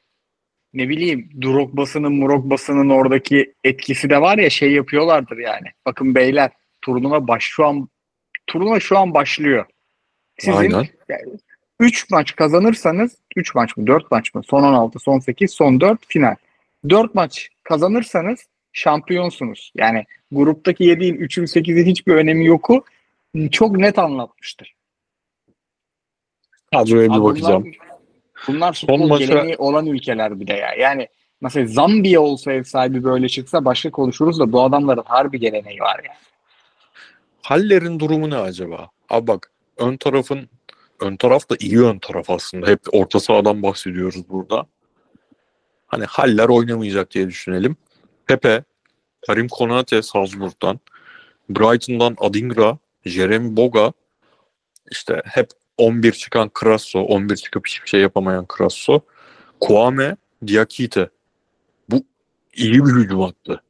ne 0.74 0.88
bileyim 0.88 1.30
Drogba'sının 1.42 2.12
Murogba'sının 2.12 2.90
oradaki 2.90 3.54
etkisi 3.64 4.10
de 4.10 4.20
var 4.20 4.38
ya 4.38 4.50
şey 4.50 4.72
yapıyorlardır 4.72 5.38
yani. 5.38 5.66
Bakın 5.86 6.14
beyler 6.14 6.50
turnuva 6.82 7.28
baş 7.28 7.44
şu 7.44 7.66
an 7.66 7.88
turnuva 8.46 8.80
şu 8.80 8.98
an 8.98 9.14
başlıyor. 9.14 9.64
Sizin 10.38 10.56
Aynen. 10.56 10.88
yani 11.08 11.22
3 11.80 12.10
maç 12.10 12.36
kazanırsanız 12.36 13.16
3 13.36 13.54
maç 13.54 13.76
mı 13.76 13.86
4 13.86 14.10
maç 14.10 14.34
mı 14.34 14.42
son 14.42 14.62
16 14.62 14.98
son 14.98 15.18
8 15.18 15.50
son 15.50 15.80
4 15.80 16.06
final. 16.08 16.34
4 16.88 17.14
maç 17.14 17.48
kazanırsanız 17.62 18.40
şampiyonsunuz. 18.72 19.72
Yani 19.76 20.04
gruptaki 20.32 20.84
7'in 20.84 21.14
3'ün 21.14 21.44
8'in 21.44 21.86
hiçbir 21.86 22.14
önemi 22.14 22.46
yoku 22.46 22.84
çok 23.50 23.76
net 23.76 23.98
anlatmıştır. 23.98 24.74
Kadroya 26.72 27.14
bir 27.14 27.22
bakacağım. 27.22 27.64
Bunlar, 27.64 27.76
bunlar 28.48 28.72
Son 28.72 28.86
futbol 28.86 29.08
maça- 29.08 29.26
geleneği 29.26 29.56
olan 29.56 29.86
ülkeler 29.86 30.40
bir 30.40 30.46
de 30.46 30.52
ya. 30.52 30.74
Yani 30.74 31.08
mesela 31.40 31.66
Zambiya 31.66 32.20
olsa 32.20 32.52
ev 32.52 32.62
sahibi 32.62 33.04
böyle 33.04 33.28
çıksa 33.28 33.64
başka 33.64 33.90
konuşuruz 33.90 34.38
da 34.38 34.52
bu 34.52 34.62
adamların 34.62 35.02
harbi 35.06 35.40
geleneği 35.40 35.80
var 35.80 36.00
ya. 36.04 36.12
Haller'in 37.42 38.00
durumu 38.00 38.30
ne 38.30 38.36
acaba? 38.36 38.90
Abi 39.08 39.26
bak 39.26 39.50
ön 39.76 39.96
tarafın 39.96 40.48
ön 41.00 41.16
taraf 41.16 41.50
da 41.50 41.56
iyi 41.60 41.80
ön 41.80 41.98
taraf 41.98 42.30
aslında. 42.30 42.66
Hep 42.66 42.80
orta 42.92 43.20
sahadan 43.20 43.62
bahsediyoruz 43.62 44.28
burada. 44.28 44.66
Hani 45.86 46.04
Haller 46.04 46.48
oynamayacak 46.48 47.10
diye 47.10 47.28
düşünelim. 47.28 47.76
Pepe, 48.30 48.64
Karim 49.26 49.48
Konate 49.48 50.02
Salzburg'dan, 50.02 50.80
Brighton'dan 51.48 52.16
Adingra, 52.18 52.78
Jeremy 53.04 53.56
Boga, 53.56 53.92
işte 54.90 55.22
hep 55.24 55.50
11 55.76 56.12
çıkan 56.12 56.48
Krasso, 56.48 57.00
11 57.00 57.36
çıkıp 57.36 57.66
hiçbir 57.66 57.88
şey 57.88 58.00
yapamayan 58.00 58.46
Krasso, 58.46 59.00
Kwame, 59.60 60.16
Diakite. 60.46 61.08
Bu 61.88 62.04
iyi 62.54 62.84
bir 62.84 62.92
hücum 62.92 63.20
hattı. 63.20 63.62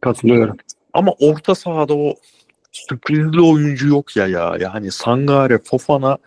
Katılıyorum. 0.00 0.56
Ama 0.92 1.12
orta 1.20 1.54
sahada 1.54 1.94
o 1.94 2.14
sürprizli 2.72 3.40
oyuncu 3.40 3.88
yok 3.88 4.16
ya 4.16 4.26
ya. 4.26 4.56
Yani 4.60 4.92
Sangare, 4.92 5.58
Fofana, 5.58 6.18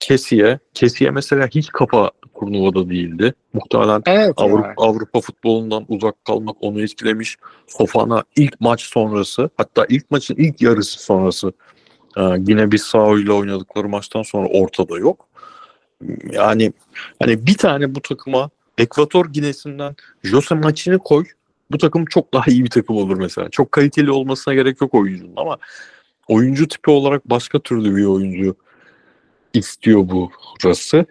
Kesiye. 0.00 0.58
Kesiye 0.74 1.10
mesela 1.10 1.46
hiç 1.46 1.68
kafa 1.68 2.10
turnuvada 2.40 2.90
değildi. 2.90 3.34
Muhtemelen 3.52 4.02
Evet. 4.06 4.32
Avrupa, 4.36 4.68
ya. 4.68 4.74
Avrupa 4.76 5.20
futbolundan 5.20 5.84
uzak 5.88 6.24
kalmak 6.24 6.56
onu 6.60 6.82
etkilemiş. 6.82 7.36
Fofana 7.66 8.24
ilk 8.36 8.60
maç 8.60 8.80
sonrası 8.80 9.50
hatta 9.56 9.86
ilk 9.88 10.10
maçın 10.10 10.34
ilk 10.34 10.62
yarısı 10.62 11.02
sonrası 11.02 11.52
e, 12.16 12.22
yine 12.22 12.72
bir 12.72 12.78
ile 13.22 13.32
oynadıkları 13.32 13.88
maçtan 13.88 14.22
sonra 14.22 14.48
ortada 14.48 14.98
yok. 14.98 15.28
Yani 16.32 16.72
hani 17.22 17.46
bir 17.46 17.56
tane 17.56 17.94
bu 17.94 18.00
takıma 18.00 18.50
Ekvator 18.78 19.26
Ginesi'nden 19.26 19.96
Jose 20.22 20.54
Maçini 20.54 20.98
koy. 20.98 21.24
Bu 21.70 21.78
takım 21.78 22.04
çok 22.04 22.34
daha 22.34 22.50
iyi 22.50 22.64
bir 22.64 22.70
takım 22.70 22.96
olur 22.96 23.16
mesela. 23.16 23.48
Çok 23.50 23.72
kaliteli 23.72 24.10
olmasına 24.10 24.54
gerek 24.54 24.80
yok 24.80 24.94
oyuncunun 24.94 25.32
ama 25.36 25.56
oyuncu 26.28 26.68
tipi 26.68 26.90
olarak 26.90 27.30
başka 27.30 27.58
türlü 27.58 27.96
bir 27.96 28.04
oyuncu 28.04 28.56
istiyor 29.54 30.08
bu 30.08 30.30
burası. 30.64 31.06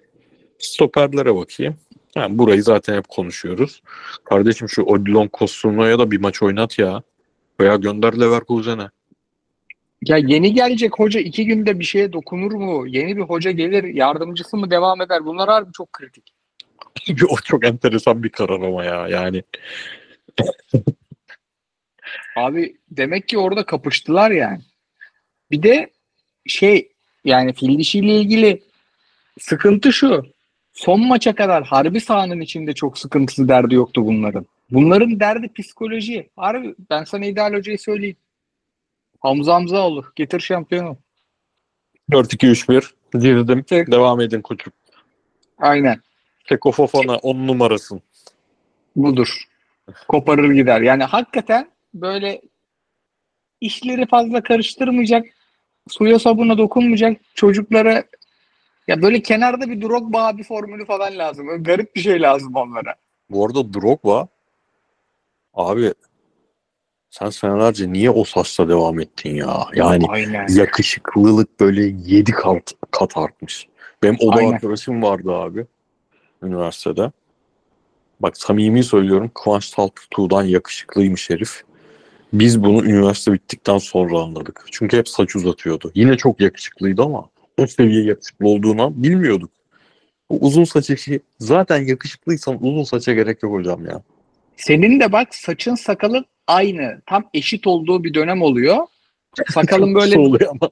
Stoperlere 0.60 1.36
bakayım. 1.36 1.76
Yani 2.16 2.38
burayı 2.38 2.64
zaten 2.64 2.98
hep 2.98 3.08
konuşuyoruz. 3.08 3.82
Kardeşim 4.24 4.70
şu 4.70 4.82
Odilon 4.82 5.28
Kostruna'ya 5.28 6.00
da 6.00 6.12
bir 6.12 6.20
maç 6.20 6.44
oynat 6.44 6.80
ya. 6.80 7.04
Veya 7.60 7.76
gönder 7.76 8.20
Leverkusen'e. 8.20 8.90
Ya 10.02 10.18
yeni 10.18 10.54
gelecek 10.54 11.00
hoca 11.00 11.20
iki 11.20 11.46
günde 11.46 11.80
bir 11.80 11.86
şeye 11.86 12.14
dokunur 12.14 12.52
mu? 12.52 12.88
Yeni 12.88 13.18
bir 13.18 13.22
hoca 13.22 13.52
gelir, 13.52 13.84
yardımcısı 13.84 14.58
mı 14.58 14.72
devam 14.72 15.02
eder? 15.02 15.26
Bunlar 15.26 15.50
harbi 15.50 15.72
çok 15.74 15.94
kritik. 15.94 16.34
o 17.30 17.36
çok 17.46 17.66
enteresan 17.66 18.24
bir 18.24 18.30
karar 18.30 18.62
ama 18.62 18.86
ya. 18.86 19.08
Yani 19.08 19.44
Abi 22.36 22.78
demek 22.92 23.28
ki 23.28 23.38
orada 23.38 23.66
kapıştılar 23.66 24.32
yani. 24.32 24.62
Bir 25.52 25.64
de 25.64 25.92
şey 26.48 26.92
yani 27.26 27.54
fil 27.54 27.80
dişiyle 27.80 28.20
ilgili 28.20 28.64
sıkıntı 29.40 29.94
şu. 29.94 30.35
Son 30.76 31.08
maça 31.08 31.36
kadar 31.36 31.64
harbi 31.64 32.02
sahanın 32.02 32.42
içinde 32.42 32.74
çok 32.74 32.98
sıkıntısı 32.98 33.48
derdi 33.48 33.76
yoktu 33.76 34.06
bunların. 34.06 34.46
Bunların 34.72 35.20
derdi 35.20 35.54
psikoloji. 35.54 36.30
Harbi 36.36 36.76
ben 36.90 37.04
sana 37.04 37.26
ideal 37.26 37.54
hocayı 37.54 37.80
söyleyeyim. 37.80 38.16
Hamza 39.20 39.54
Hamzaoğlu 39.56 40.06
getir 40.16 40.40
şampiyonu. 40.40 40.98
4-2-3-1 42.12 42.94
girdim. 43.20 43.64
Tek- 43.64 43.92
Devam 43.92 44.22
edin 44.22 44.42
koçum. 44.42 44.74
Aynen 45.58 46.02
Seko 46.50 46.72
Fofana 46.72 47.16
10 47.18 47.48
numarasın. 47.48 48.02
budur. 48.96 49.44
Koparır 50.08 50.52
gider. 50.52 50.82
Yani 50.82 51.04
hakikaten 51.04 51.70
böyle 51.94 52.42
işleri 53.62 54.06
fazla 54.08 54.44
karıştırmayacak, 54.44 55.26
suya 55.90 56.20
sabuna 56.20 56.58
dokunmayacak 56.58 57.22
çocuklara 57.36 58.04
ya 58.88 59.02
böyle 59.02 59.22
kenarda 59.22 59.70
bir 59.70 59.82
Drogba 59.82 60.28
abi 60.28 60.44
formülü 60.44 60.86
falan 60.86 61.18
lazım. 61.18 61.48
Böyle 61.48 61.64
garip 61.64 61.96
bir 61.96 62.02
şey 62.02 62.22
lazım 62.22 62.56
onlara. 62.56 62.96
Bu 63.30 63.46
arada 63.46 63.74
Drogba 63.74 64.28
abi 65.54 65.94
sen 67.10 67.30
senelerce 67.30 67.94
niye 67.94 68.10
o 68.10 68.24
saçla 68.24 68.70
devam 68.70 69.00
ettin 69.00 69.36
ya? 69.36 69.68
Yani 69.74 70.06
Aynen. 70.10 70.48
yakışıklılık 70.50 71.60
böyle 71.60 71.94
7 72.06 72.32
kat, 72.32 72.74
kat 72.92 73.18
artmış. 73.18 73.68
Benim 74.04 74.18
oda 74.20 74.40
Aynen. 74.40 74.54
arkadaşım 74.54 75.04
vardı 75.04 75.32
abi 75.32 75.66
üniversitede. 76.44 77.12
Bak 78.20 78.38
samimi 78.38 78.84
söylüyorum 78.84 79.32
Kıvanç 79.34 79.70
Tatlıtuğ'dan 79.70 80.44
yakışıklıymış 80.44 81.30
herif. 81.30 81.64
Biz 82.34 82.64
bunu 82.64 82.86
üniversite 82.86 83.34
bittikten 83.34 83.78
sonra 83.78 84.20
anladık. 84.20 84.66
Çünkü 84.72 84.98
hep 84.98 85.10
saç 85.10 85.36
uzatıyordu. 85.36 85.92
Yine 85.96 86.18
çok 86.18 86.42
yakışıklıydı 86.42 87.04
ama 87.04 87.30
o 87.58 87.68
seviye 87.68 88.04
yakışıklı 88.04 88.48
olduğunu 88.48 88.94
bilmiyorduk. 89.04 89.52
Bu 90.30 90.38
uzun 90.42 90.64
saç 90.64 90.90
işi 90.90 91.20
zaten 91.40 91.88
yakışıklıysan 91.88 92.64
uzun 92.66 92.84
saça 92.84 93.14
gerek 93.14 93.44
yok 93.44 93.54
hocam 93.54 93.86
ya. 93.86 94.02
Senin 94.58 95.00
de 95.00 95.12
bak 95.12 95.36
saçın 95.36 95.76
sakalın 95.76 96.26
aynı. 96.48 97.02
Tam 97.06 97.30
eşit 97.34 97.68
olduğu 97.68 98.04
bir 98.04 98.14
dönem 98.14 98.42
oluyor. 98.42 98.78
Sakalın 99.54 99.96
böyle 99.96 100.10
kısa 100.10 100.20
oluyor 100.20 100.52
ama. 100.52 100.70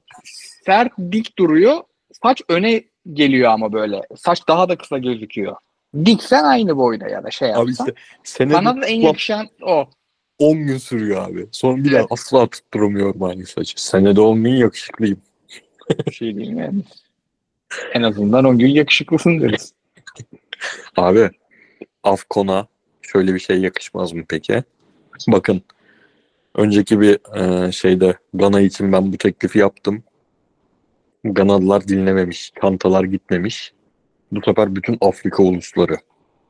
sert 0.66 0.92
dik 1.12 1.38
duruyor. 1.38 1.76
Saç 2.22 2.42
öne 2.48 2.84
geliyor 3.12 3.50
ama 3.50 3.72
böyle. 3.72 4.00
Saç 4.16 4.48
daha 4.48 4.68
da 4.68 4.76
kısa 4.78 4.98
gözüküyor. 4.98 5.56
Diksen 6.04 6.44
aynı 6.44 6.76
boyda 6.76 7.08
ya 7.08 7.24
da 7.24 7.30
şey 7.30 7.48
Abi 7.54 7.58
yapsan. 7.58 7.86
işte 7.86 7.94
senede 8.24 8.64
da 8.82 8.86
en 8.86 9.00
yakışan 9.00 9.48
o. 9.62 9.86
10 10.38 10.66
gün 10.66 10.78
sürüyor 10.78 11.28
abi. 11.28 11.46
Sonra 11.52 11.84
bir 11.84 11.90
daha 11.92 12.00
Evet. 12.00 12.06
asla 12.10 12.46
tutturamıyorum 12.46 13.22
aynı 13.22 13.46
saçı. 13.46 13.82
Senede 13.82 14.20
10 14.20 14.44
gün 14.44 14.54
yakışıklıyım. 14.54 15.18
Şey 16.12 16.36
diyeyim 16.36 16.58
yani. 16.58 16.82
En 17.92 18.02
azından 18.02 18.44
10 18.44 18.58
gün 18.58 18.68
yakışıklısın 18.68 19.40
deriz. 19.40 19.72
Abi 20.96 21.30
Afkon'a 22.02 22.66
şöyle 23.02 23.34
bir 23.34 23.38
şey 23.38 23.58
yakışmaz 23.60 24.12
mı 24.12 24.24
peki? 24.28 24.62
Bakın 25.28 25.62
önceki 26.54 27.00
bir 27.00 27.36
e, 27.36 27.72
şeyde 27.72 28.16
Gana 28.34 28.60
için 28.60 28.92
ben 28.92 29.12
bu 29.12 29.18
teklifi 29.18 29.58
yaptım. 29.58 30.02
Ganalılar 31.24 31.88
dinlememiş, 31.88 32.50
kantalar 32.60 33.04
gitmemiş. 33.04 33.72
Bu 34.32 34.40
sefer 34.44 34.76
bütün 34.76 34.98
Afrika 35.00 35.42
ulusları 35.42 35.96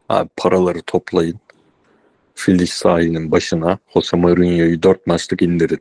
abi 0.08 0.28
paraları 0.36 0.82
toplayın. 0.82 1.40
Filiş 2.34 2.72
sahilinin 2.72 3.30
başına 3.30 3.78
Jose 3.94 4.16
Mourinho'yu 4.16 4.82
dört 4.82 5.06
maçlık 5.06 5.42
indirin. 5.42 5.80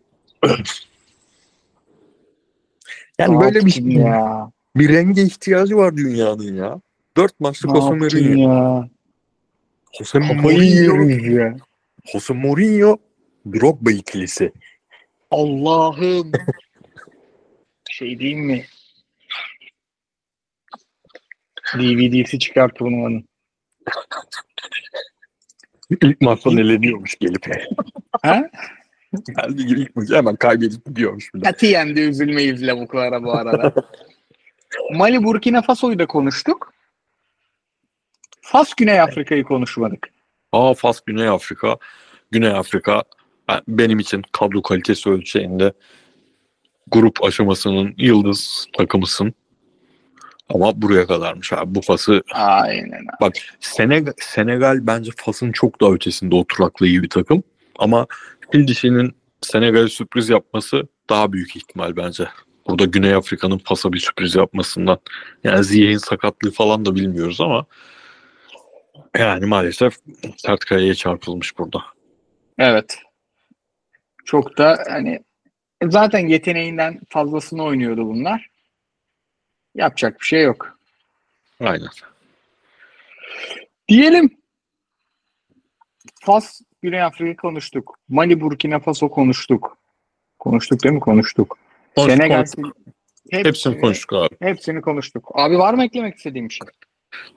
Yani 3.20 3.40
böyle 3.40 3.66
bir, 3.66 3.76
yaptın 3.76 3.90
ya. 3.90 4.52
bir 4.76 4.90
renge 4.90 5.22
ihtiyacı 5.22 5.78
var 5.78 5.98
dünyanın 5.98 6.56
ya. 6.56 6.82
Dört 7.18 7.40
maçlık 7.40 7.76
Jose 7.76 7.94
Mourinho. 7.94 8.54
ya. 8.54 8.90
Jose 9.98 10.20
Mourinho, 10.20 11.40
ya. 11.40 11.56
Jose 12.12 12.34
Mourinho 12.34 12.98
Drogba 13.54 13.92
ikilisi. 13.92 14.52
Allah'ım. 15.32 16.32
şey 17.90 18.20
diyeyim 18.20 18.40
mi? 18.40 18.66
DVD'si 21.78 22.40
çıkar 22.40 22.70
turnuvanın. 22.70 23.26
İlk 25.90 26.22
maçtan 26.22 26.58
eleniyormuş 26.58 27.16
gelip. 27.20 27.46
Ha? 28.22 28.50
Geldi 29.14 29.62
ilk 29.62 29.96
maçı 29.96 30.16
hemen 30.16 30.36
kaybedip 30.36 30.86
gidiyormuş 30.86 31.34
bir 31.34 31.42
de. 31.42 31.44
Katiyen 31.46 31.96
de 31.96 32.02
üzülmeyiz 32.02 32.68
lavuklara 32.68 33.24
bu 33.24 33.34
arada. 33.34 33.74
Mali 34.94 35.24
Burkina 35.24 35.62
Faso'yu 35.62 36.00
da 36.00 36.06
konuştuk. 36.06 36.74
Fas 38.42 38.74
Güney 38.74 39.02
Afrika'yı 39.02 39.44
konuşmadık. 39.44 40.08
Aa 40.52 40.74
Fas 40.74 41.02
Güney 41.06 41.28
Afrika. 41.28 41.78
Güney 42.32 42.50
Afrika 42.50 43.04
ben- 43.48 43.62
benim 43.68 44.00
için 44.00 44.24
kadro 44.32 44.62
kalitesi 44.62 45.10
ölçeğinde 45.10 45.74
grup 46.92 47.24
aşamasının 47.24 47.94
yıldız 47.98 48.68
takımısın. 48.78 49.34
Ama 50.50 50.82
buraya 50.82 51.08
kadarmış 51.08 51.54
abi. 51.54 51.76
Bu 51.76 51.82
Fas'ı 51.82 52.22
Aynen. 52.34 53.06
bak 53.22 53.34
Senegal, 53.60 54.14
Senegal 54.20 54.88
bence 54.88 55.12
Fas'ın 55.18 55.52
çok 55.52 55.82
daha 55.82 55.92
ötesinde 55.92 56.36
oturaklı 56.36 56.88
iyi 56.88 57.04
bir 57.04 57.10
takım. 57.10 57.44
Ama 57.80 58.08
Fil 58.54 58.68
dişinin 58.68 59.16
Senegal'e 59.42 59.88
sürpriz 59.88 60.30
yapması 60.30 60.84
daha 61.10 61.34
büyük 61.34 61.56
ihtimal 61.56 61.96
bence. 61.96 62.28
Burada 62.68 62.86
Güney 62.86 63.14
Afrika'nın 63.14 63.58
pasa 63.58 63.94
bir 63.94 64.00
sürpriz 64.00 64.36
yapmasından. 64.36 65.00
Yani 65.44 65.64
Ziyech'in 65.64 65.98
sakatlığı 65.98 66.52
falan 66.52 66.86
da 66.86 66.96
bilmiyoruz 66.96 67.42
ama 67.42 67.66
yani 69.18 69.46
maalesef 69.46 69.98
sert 70.38 70.66
kayaya 70.66 70.96
çarpılmış 70.96 71.58
burada. 71.58 71.80
Evet. 72.58 73.00
Çok 74.26 74.58
da 74.58 74.84
hani 74.90 75.24
zaten 75.84 76.28
yeteneğinden 76.28 77.02
fazlasını 77.10 77.64
oynuyordu 77.64 78.06
bunlar. 78.06 78.50
Yapacak 79.76 80.20
bir 80.20 80.26
şey 80.26 80.44
yok. 80.44 80.80
Aynen. 81.60 81.90
Diyelim. 83.88 84.38
Fas, 86.22 86.62
Güney 86.84 87.02
Afrika 87.02 87.42
konuştuk. 87.42 88.00
Mali, 88.10 88.42
Burkina 88.42 88.80
Faso 88.80 89.10
konuştuk. 89.10 89.78
Konuştuk 90.40 90.84
değil 90.84 90.96
mi? 90.96 91.00
Konuştuk. 91.00 91.58
Konuştuk, 91.96 92.18
Senegal, 92.18 92.36
konuştuk. 92.36 92.78
Hepsini 93.32 93.82
konuştuk 93.82 94.14
abi. 94.14 94.36
Hepsini 94.40 94.82
konuştuk. 94.82 95.32
Abi 95.34 95.58
var 95.58 95.74
mı 95.74 95.86
eklemek 95.86 96.16
istediğim 96.16 96.50
bir 96.50 96.54
şey? 96.54 96.68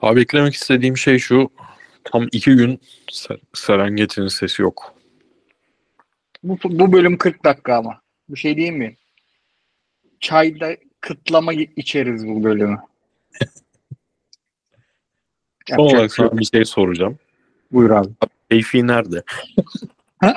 Abi 0.01 0.21
eklemek 0.21 0.53
istediğim 0.53 0.97
şey 0.97 1.19
şu. 1.19 1.49
Tam 2.03 2.27
iki 2.31 2.55
gün 2.55 2.79
Ser- 3.11 3.41
Serengeti'nin 3.53 4.27
sesi 4.27 4.61
yok. 4.61 4.93
Bu, 6.43 6.57
bu 6.63 6.93
bölüm 6.93 7.17
40 7.17 7.43
dakika 7.45 7.75
ama. 7.75 8.01
Bir 8.29 8.39
şey 8.39 8.55
diyeyim 8.57 8.77
mi? 8.77 8.95
Çayda 10.19 10.77
kıtlama 11.01 11.53
içeriz 11.53 12.27
bu 12.27 12.43
bölümü. 12.43 12.77
Son 15.69 15.77
olarak 15.77 16.03
bir 16.03 16.09
şey 16.09 16.25
sana 16.27 16.39
bir 16.39 16.45
şey 16.45 16.65
soracağım. 16.65 17.19
Buyur 17.71 17.89
abi. 17.89 18.09
Keyfi 18.49 18.87
nerede? 18.87 19.23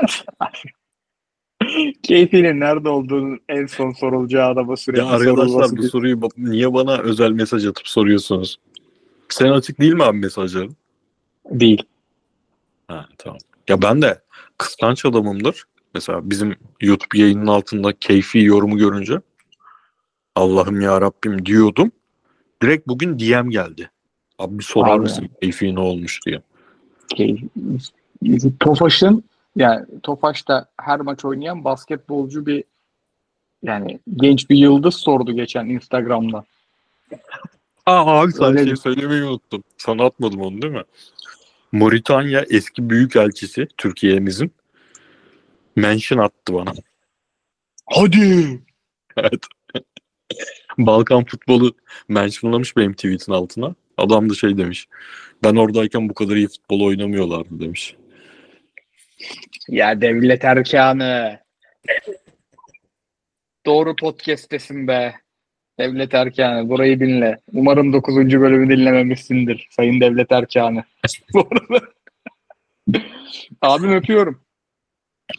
Keyfinin 2.02 2.60
nerede 2.60 2.88
olduğunu 2.88 3.38
en 3.48 3.66
son 3.66 3.92
sorulacağı 3.92 4.50
adama 4.50 4.76
sürekli 4.76 5.00
Ya 5.00 5.06
arkadaşlar 5.06 5.76
bu 5.76 5.82
soruyu 5.82 6.16
ba- 6.16 6.50
niye 6.50 6.74
bana 6.74 6.98
özel 6.98 7.30
mesaj 7.30 7.66
atıp 7.66 7.88
soruyorsunuz? 7.88 8.58
Sen 9.28 9.50
açık 9.50 9.80
değil 9.80 9.92
mi 9.92 10.02
abi 10.04 10.18
mesajların? 10.18 10.76
değil. 11.50 11.82
Ha 12.88 13.08
tamam. 13.18 13.38
Ya 13.68 13.82
ben 13.82 14.02
de 14.02 14.22
kıskanç 14.58 15.04
adamımdır. 15.04 15.64
Mesela 15.94 16.30
bizim 16.30 16.56
YouTube 16.80 17.18
yayının 17.18 17.46
altında 17.46 17.92
keyfi 17.92 18.38
yorumu 18.38 18.78
görünce 18.78 19.20
Allah'ım 20.34 20.80
ya 20.80 21.00
Rabbim 21.00 21.46
diyordum. 21.46 21.92
Direkt 22.62 22.88
bugün 22.88 23.18
DM 23.18 23.50
geldi. 23.50 23.90
Abi 24.38 24.58
bir 24.58 24.64
sorar 24.64 24.94
Abi. 24.94 25.00
mısın 25.00 25.28
keyfi 25.42 25.74
ne 25.74 25.80
olmuş 25.80 26.20
diye. 26.26 26.42
Keyif. 27.16 27.42
Tofaş'ın 28.60 29.24
yani 29.56 29.86
Tofaş'ta 30.02 30.66
her 30.80 31.00
maç 31.00 31.24
oynayan 31.24 31.64
basketbolcu 31.64 32.46
bir 32.46 32.64
yani 33.62 34.00
genç 34.16 34.50
bir 34.50 34.56
yıldız 34.56 34.94
sordu 34.94 35.32
geçen 35.32 35.66
Instagram'da. 35.66 36.44
Aa 37.86 38.20
abi 38.20 38.32
Öyle 38.40 38.66
şey 38.66 38.76
söylemeyi 38.76 39.24
unuttum. 39.24 39.64
Sana 39.78 40.04
atmadım 40.04 40.40
onu 40.40 40.62
değil 40.62 40.72
mi? 40.72 40.82
Moritanya 41.72 42.44
eski 42.50 42.90
büyükelçisi 42.90 43.68
Türkiye'mizin 43.76 44.52
mention 45.76 46.18
attı 46.18 46.54
bana. 46.54 46.72
Hadi. 47.86 48.60
Evet. 49.16 49.40
Balkan 50.78 51.24
futbolu 51.24 51.72
mentionlamış 52.08 52.76
benim 52.76 52.92
tweetin 52.92 53.32
altına. 53.32 53.74
Adam 53.96 54.30
da 54.30 54.34
şey 54.34 54.58
demiş. 54.58 54.88
Ben 55.44 55.56
oradayken 55.56 56.08
bu 56.08 56.14
kadar 56.14 56.36
iyi 56.36 56.48
futbol 56.48 56.80
oynamıyorlardı 56.80 57.60
demiş. 57.60 57.96
Ya 59.68 60.00
devlet 60.00 60.44
erkanı. 60.44 61.38
Doğru 63.66 63.96
podcast'tesin 63.96 64.88
be. 64.88 65.14
Devlet 65.78 66.14
erkanı. 66.14 66.68
Burayı 66.68 67.00
dinle. 67.00 67.38
Umarım 67.52 67.92
9. 67.92 68.16
bölümü 68.16 68.76
dinlememişsindir. 68.76 69.68
Sayın 69.70 70.00
devlet 70.00 70.32
erkanı. 70.32 70.84
Bu 71.34 71.48
arada. 71.52 71.86
Abim 73.62 73.92
öpüyorum. 73.92 74.40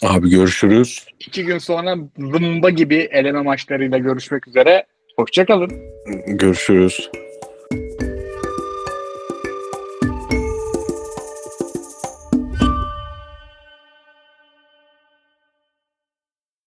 Abi 0.02 0.30
görüşürüz. 0.30 1.06
İki 1.20 1.46
gün 1.46 1.58
sonra 1.58 1.98
zımba 2.18 2.70
gibi 2.70 2.96
eleme 2.96 3.42
maçlarıyla 3.42 3.98
görüşmek 3.98 4.48
üzere. 4.48 4.86
Hoşçakalın. 5.18 5.72
Görüşürüz. 6.28 7.10